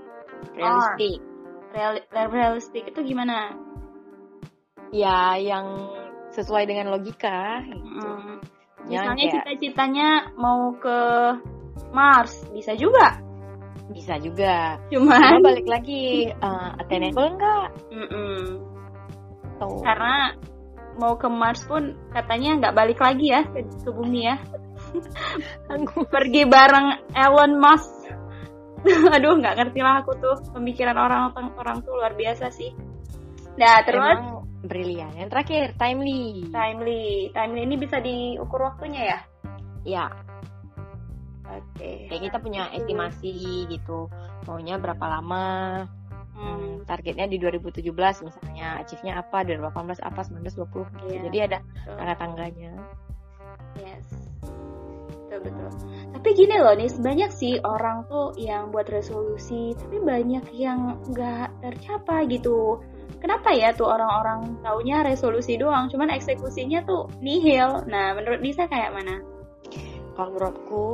[0.55, 1.19] realistik
[1.67, 1.99] Real,
[2.31, 3.51] realistik itu gimana
[4.95, 5.91] ya yang
[6.31, 8.07] sesuai dengan logika gitu.
[8.07, 8.37] hmm.
[8.87, 9.33] Misalnya kayak...
[9.35, 10.09] cita-citanya
[10.39, 10.99] mau ke
[11.91, 13.19] Mars bisa juga.
[13.91, 14.79] Bisa juga.
[14.91, 17.69] Cuman Cuma balik lagi uh, attainable enggak.
[17.91, 18.41] Mm -mm.
[19.81, 20.37] karena
[20.97, 24.35] mau ke Mars pun katanya nggak balik lagi ya ke, ke bumi ya.
[26.13, 27.93] Pergi bareng Elon Musk.
[29.15, 30.35] Aduh nggak ngerti lah aku tuh.
[30.53, 32.75] Pemikiran orang orang tuh luar biasa sih.
[33.57, 34.17] Nah terus?
[34.19, 39.19] Emang brilian yang terakhir timely timely timely ini bisa diukur waktunya ya
[39.85, 40.05] ya
[41.47, 41.79] Oke.
[41.79, 41.97] Okay.
[42.11, 43.31] Kayak kita punya estimasi
[43.71, 44.11] gitu,
[44.43, 45.87] maunya berapa lama,
[46.35, 51.05] hmm, targetnya di 2017 misalnya, achieve-nya apa, 2018 apa, 19, 20 gitu.
[51.07, 51.23] Yeah.
[51.31, 52.73] Jadi ada tangga-tangganya.
[53.79, 54.07] Yes.
[55.27, 55.69] Betul betul.
[56.15, 61.63] Tapi gini loh nih, banyak sih orang tuh yang buat resolusi, tapi banyak yang nggak
[61.63, 62.83] tercapai gitu.
[63.17, 67.85] Kenapa ya tuh orang-orang taunya resolusi doang, cuman eksekusinya tuh nihil.
[67.89, 69.21] Nah, menurut Lisa kayak mana?
[70.13, 70.85] Kalau menurutku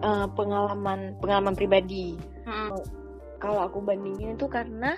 [0.00, 2.16] uh, pengalaman pengalaman pribadi.
[2.48, 2.72] Hmm.
[3.40, 4.96] Kalau aku bandingin itu karena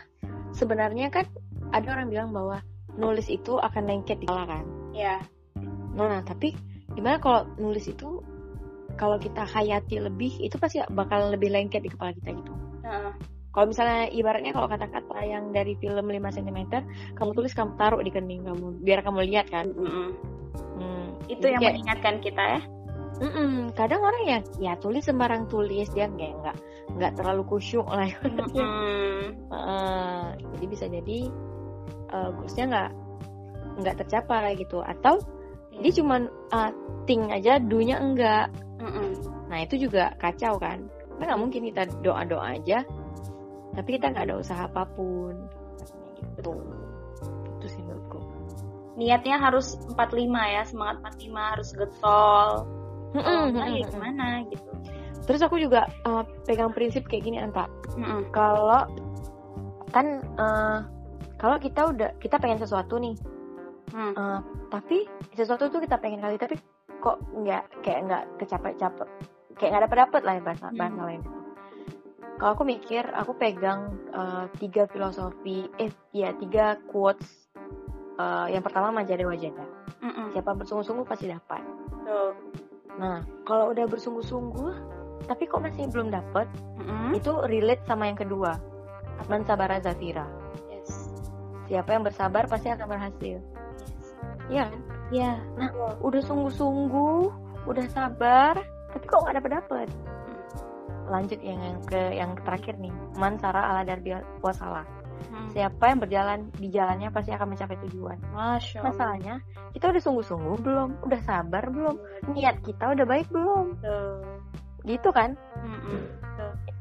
[0.55, 1.27] sebenarnya kan
[1.71, 2.63] ada orang bilang bahwa
[2.99, 4.65] nulis itu akan lengket di kepala kan.
[4.93, 5.25] Iya.
[5.93, 6.57] nah tapi
[6.93, 8.21] gimana kalau nulis itu
[8.97, 12.53] kalau kita hayati lebih itu pasti bakal lebih lengket di kepala kita gitu
[12.85, 13.13] uh.
[13.53, 16.59] Kalau misalnya ibaratnya kalau kata-kata yang dari film 5 cm
[17.13, 20.09] kamu tulis kamu taruh di kening kamu biar kamu lihat kan mm -hmm.
[20.81, 22.63] hmm, itu yang kayak, mengingatkan kita ya
[23.23, 23.55] Mm -mm.
[23.79, 26.57] kadang orang yang ya tulis sembarang tulis dia kayak nggak
[26.97, 29.21] nggak terlalu kusyuk lah mm -hmm.
[29.53, 31.31] uh, jadi bisa jadi
[32.11, 32.91] uh, goalsnya nggak
[33.85, 35.23] nggak tercapai gitu atau
[35.79, 36.75] dia cuman uh,
[37.07, 38.51] ting aja dunya enggak
[38.81, 39.11] mm -mm.
[39.47, 40.83] nah itu juga kacau kan
[41.21, 42.83] kan nggak mungkin kita doa doa aja
[43.73, 45.35] tapi kita nggak ada usaha apa pun.
[46.37, 46.53] Gitu.
[47.59, 48.21] Itu sih menurutku.
[49.01, 49.97] Niatnya harus 45
[50.29, 52.49] ya semangat 45 harus getol.
[53.13, 54.71] Mm -mm, ya gimana gitu.
[55.29, 57.69] Terus aku juga uh, pegang prinsip kayak gini anta.
[57.97, 58.21] Mm -mm.
[58.33, 58.85] kalau
[59.93, 60.85] kan uh,
[61.37, 63.17] kalau kita udah kita pengen sesuatu nih.
[63.93, 64.17] Mm.
[64.17, 64.41] uh,
[64.73, 65.05] tapi
[65.37, 66.57] sesuatu tuh kita pengen kali tapi
[67.03, 69.09] kok nggak kayak nggak kecapai capek
[69.59, 70.79] kayak nggak dapet dapet lah bahasa mm.
[70.81, 71.23] bahasa lain
[72.43, 77.47] kalau aku mikir aku pegang uh, tiga filosofi eh ya tiga quotes
[78.19, 79.63] uh, yang pertama majada wajada
[80.03, 80.27] mm -mm.
[80.35, 81.63] siapa bersungguh-sungguh pasti dapat
[82.03, 82.35] Tuh.
[83.01, 84.73] Nah, kalau udah bersungguh-sungguh,
[85.25, 87.11] tapi kok masih belum mm-hmm.
[87.17, 88.59] itu relate sama yang kedua,
[89.31, 90.27] Man Sabara Zafira.
[90.69, 91.09] Yes.
[91.71, 93.39] Siapa yang bersabar pasti akan berhasil.
[94.51, 94.81] Iya kan?
[95.13, 95.33] Iya.
[95.57, 95.71] Nah,
[96.05, 97.21] udah sungguh-sungguh,
[97.65, 98.61] udah sabar,
[98.93, 99.89] tapi kok nggak dapet-dapet.
[101.13, 105.49] Lanjut yang, yang ke yang terakhir nih, Man Sara ala Darbi Wasala Hmm.
[105.55, 108.19] Siapa yang berjalan di jalannya pasti akan mencapai tujuan.
[108.35, 108.91] Masya Allah.
[108.91, 109.35] Masalahnya
[109.71, 111.97] kita udah sungguh-sungguh belum, udah sabar belum,
[112.35, 113.79] niat kita udah baik belum.
[113.79, 114.19] Tuh.
[114.83, 115.39] Gitu kan?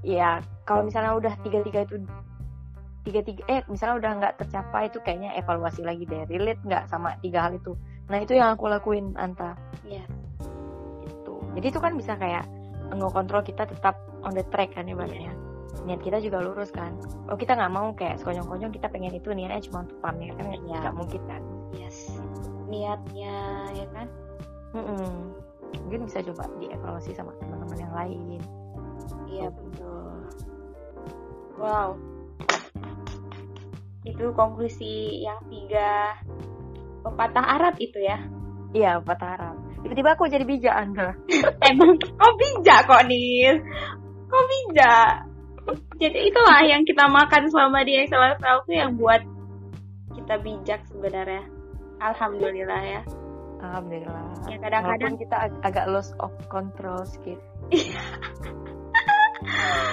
[0.01, 2.01] Ya kalau misalnya udah tiga-tiga itu
[3.01, 7.49] tiga-tiga eh misalnya udah nggak tercapai itu kayaknya evaluasi lagi deh relate nggak sama tiga
[7.49, 7.73] hal itu
[8.05, 10.05] nah itu yang aku lakuin Anta Iya.
[11.01, 12.45] itu jadi itu kan bisa kayak
[12.93, 15.33] ngekontrol kita tetap on the track kan ibaratnya.
[15.87, 16.93] Niat kita juga lurus kan.
[17.31, 20.45] Oh kita nggak mau kayak sekonyong-konyong kita pengen itu niatnya cuma untuk pamer kan?
[20.67, 20.79] Ya.
[20.83, 21.41] nggak mungkin kan?
[21.73, 21.97] Yes.
[22.69, 23.35] Niatnya
[23.73, 24.07] ya kan?
[24.71, 25.13] Mm -mm.
[25.71, 28.39] mungkin bisa coba dievaluasi sama teman-teman yang lain.
[29.31, 30.11] Iya betul.
[31.55, 31.95] Wow.
[34.03, 36.19] Itu konklusi yang tiga.
[37.01, 38.19] Pepatah Arab itu ya?
[38.75, 39.55] Iya pepatah Arab.
[39.81, 41.17] Tiba-tiba aku jadi bijak anda
[41.69, 43.57] emang kok bijak kok nih
[44.31, 45.31] kok bijak
[46.01, 49.21] jadi itulah yang kita makan selama di XLFL itu yang buat
[50.17, 51.45] kita bijak sebenarnya.
[52.01, 53.01] Alhamdulillah ya.
[53.61, 54.25] Alhamdulillah.
[54.49, 57.37] Ya kadang-kadang kita ag agak lost of control sedikit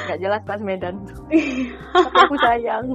[0.08, 1.04] nggak jelas pas Medan.
[1.92, 2.86] Tapi aku sayang.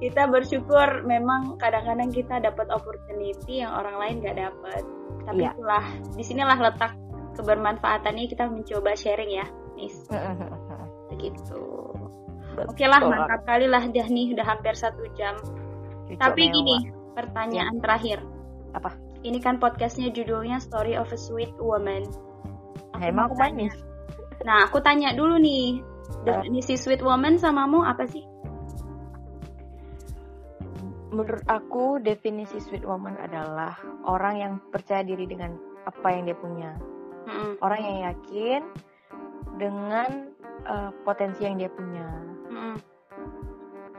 [0.00, 4.82] Kita bersyukur memang kadang-kadang kita dapat opportunity yang orang lain nggak dapat.
[5.28, 5.54] Tapi iya.
[5.54, 5.84] itulah
[6.18, 6.96] di sinilah letak
[7.38, 9.46] kebermanfaatannya kita mencoba sharing ya
[9.80, 9.96] Nis
[11.24, 11.64] gitu
[12.60, 15.38] oke okay lah mantap kali lah dah nih udah hampir satu jam.
[16.06, 16.54] Cucuk tapi mewah.
[16.60, 16.76] gini
[17.16, 17.82] pertanyaan ya.
[17.82, 18.18] terakhir.
[18.76, 18.90] Apa?
[19.20, 22.04] Ini kan podcastnya judulnya Story of a Sweet Woman.
[22.96, 23.74] Aku emang aku manis
[24.40, 25.84] nah aku tanya dulu nih.
[26.24, 26.80] Definisi uh.
[26.80, 28.24] sweet woman samamu apa sih?
[31.10, 33.76] Menurut aku definisi sweet woman adalah
[34.06, 35.54] orang yang percaya diri dengan
[35.84, 36.70] apa yang dia punya.
[37.20, 37.52] Mm -hmm.
[37.60, 38.60] orang yang yakin
[39.60, 40.32] dengan
[40.64, 42.08] uh, potensi yang dia punya.
[42.48, 42.76] Mm.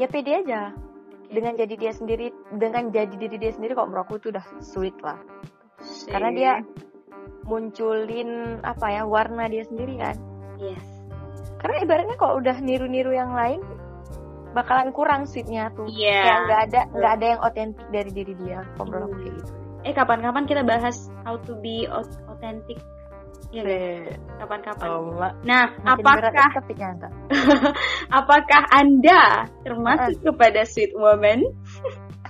[0.01, 0.73] Ya pede aja
[1.31, 4.97] dengan jadi dia sendiri, dengan jadi diri dia sendiri kok menurut aku itu udah sweet
[4.99, 5.21] lah.
[5.79, 6.09] See.
[6.11, 6.53] Karena dia
[7.47, 10.17] munculin apa ya warna dia sendiri kan.
[10.59, 10.83] Yes.
[11.61, 13.61] Karena ibaratnya kalau udah niru-niru yang lain
[14.51, 15.87] bakalan kurang sweetnya tuh.
[15.87, 16.11] Iya.
[16.11, 16.23] Yeah.
[16.25, 18.59] Kayak nggak ada nggak ada yang otentik dari diri dia.
[18.75, 19.51] Kalau menurut aku kayak gitu.
[19.81, 21.89] Eh kapan-kapan kita bahas how to be
[22.29, 22.77] authentic
[23.51, 23.63] ya
[24.39, 24.87] kapan-kapan.
[24.87, 25.11] Oh,
[25.43, 26.31] nah, apakah
[28.07, 30.23] apakah Anda termasuk uh.
[30.31, 31.43] kepada sweet woman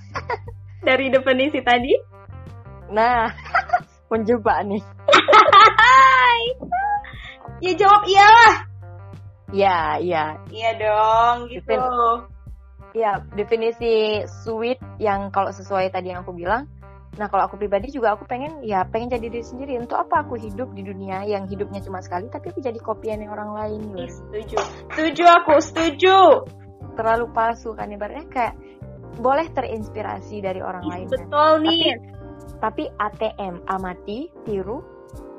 [0.88, 1.94] dari definisi tadi?
[2.92, 3.30] Nah,
[4.12, 4.84] menjebak nih.
[7.62, 8.56] ya jawab iyalah.
[9.52, 10.26] Ya, iya.
[10.50, 11.76] Iya dong, gitu.
[12.92, 16.68] Iya, definisi sweet yang kalau sesuai tadi yang aku bilang,
[17.20, 19.74] Nah kalau aku pribadi juga aku pengen ya pengen jadi diri sendiri.
[19.80, 23.36] Untuk apa aku hidup di dunia yang hidupnya cuma sekali tapi aku jadi kopian yang
[23.36, 23.80] orang lain.
[23.92, 24.16] Gitu.
[24.16, 24.58] Setuju,
[24.96, 26.18] setuju aku setuju.
[26.96, 28.56] Terlalu palsu kan ibaratnya kayak
[29.20, 31.06] boleh terinspirasi dari orang Is, lain.
[31.08, 31.12] Kan.
[31.20, 31.64] Betul kan?
[31.68, 31.88] nih.
[32.62, 34.80] Tapi, tapi ATM amati tiru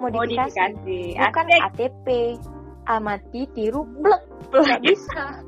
[0.02, 1.00] modifikasi, modifikasi.
[1.16, 1.60] bukan Atek.
[1.72, 2.06] ATP
[2.84, 4.22] amati tiru blek.
[4.52, 5.24] Gak bisa.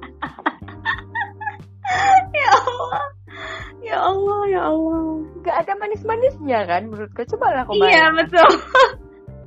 [2.39, 3.05] ya Allah
[3.85, 5.24] Ya Allah, ya Allah.
[5.45, 7.21] Gak ada manis-manisnya kan menurutku.
[7.37, 8.49] Coba lah kau Iya, betul.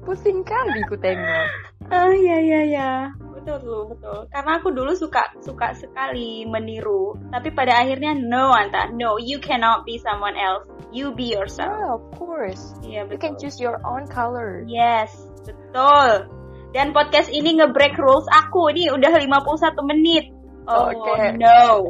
[0.06, 1.48] Pusing kali ku tengok.
[1.90, 2.92] Ah, iya, iya, iya.
[3.34, 4.20] Betul, betul, betul.
[4.30, 7.18] Karena aku dulu suka suka sekali meniru.
[7.34, 8.94] Tapi pada akhirnya, no, Anta.
[8.94, 10.70] No, you cannot be someone else.
[10.94, 11.74] You be yourself.
[11.74, 12.64] Yeah, of course.
[12.86, 13.14] Iya, betul.
[13.16, 14.64] You can choose your own color.
[14.70, 15.12] Yes,
[15.44, 16.30] betul.
[16.78, 18.70] Dan podcast ini nge-break rules aku.
[18.70, 20.30] Ini udah 51 menit.
[20.68, 21.34] Oh, okay.
[21.40, 21.88] no.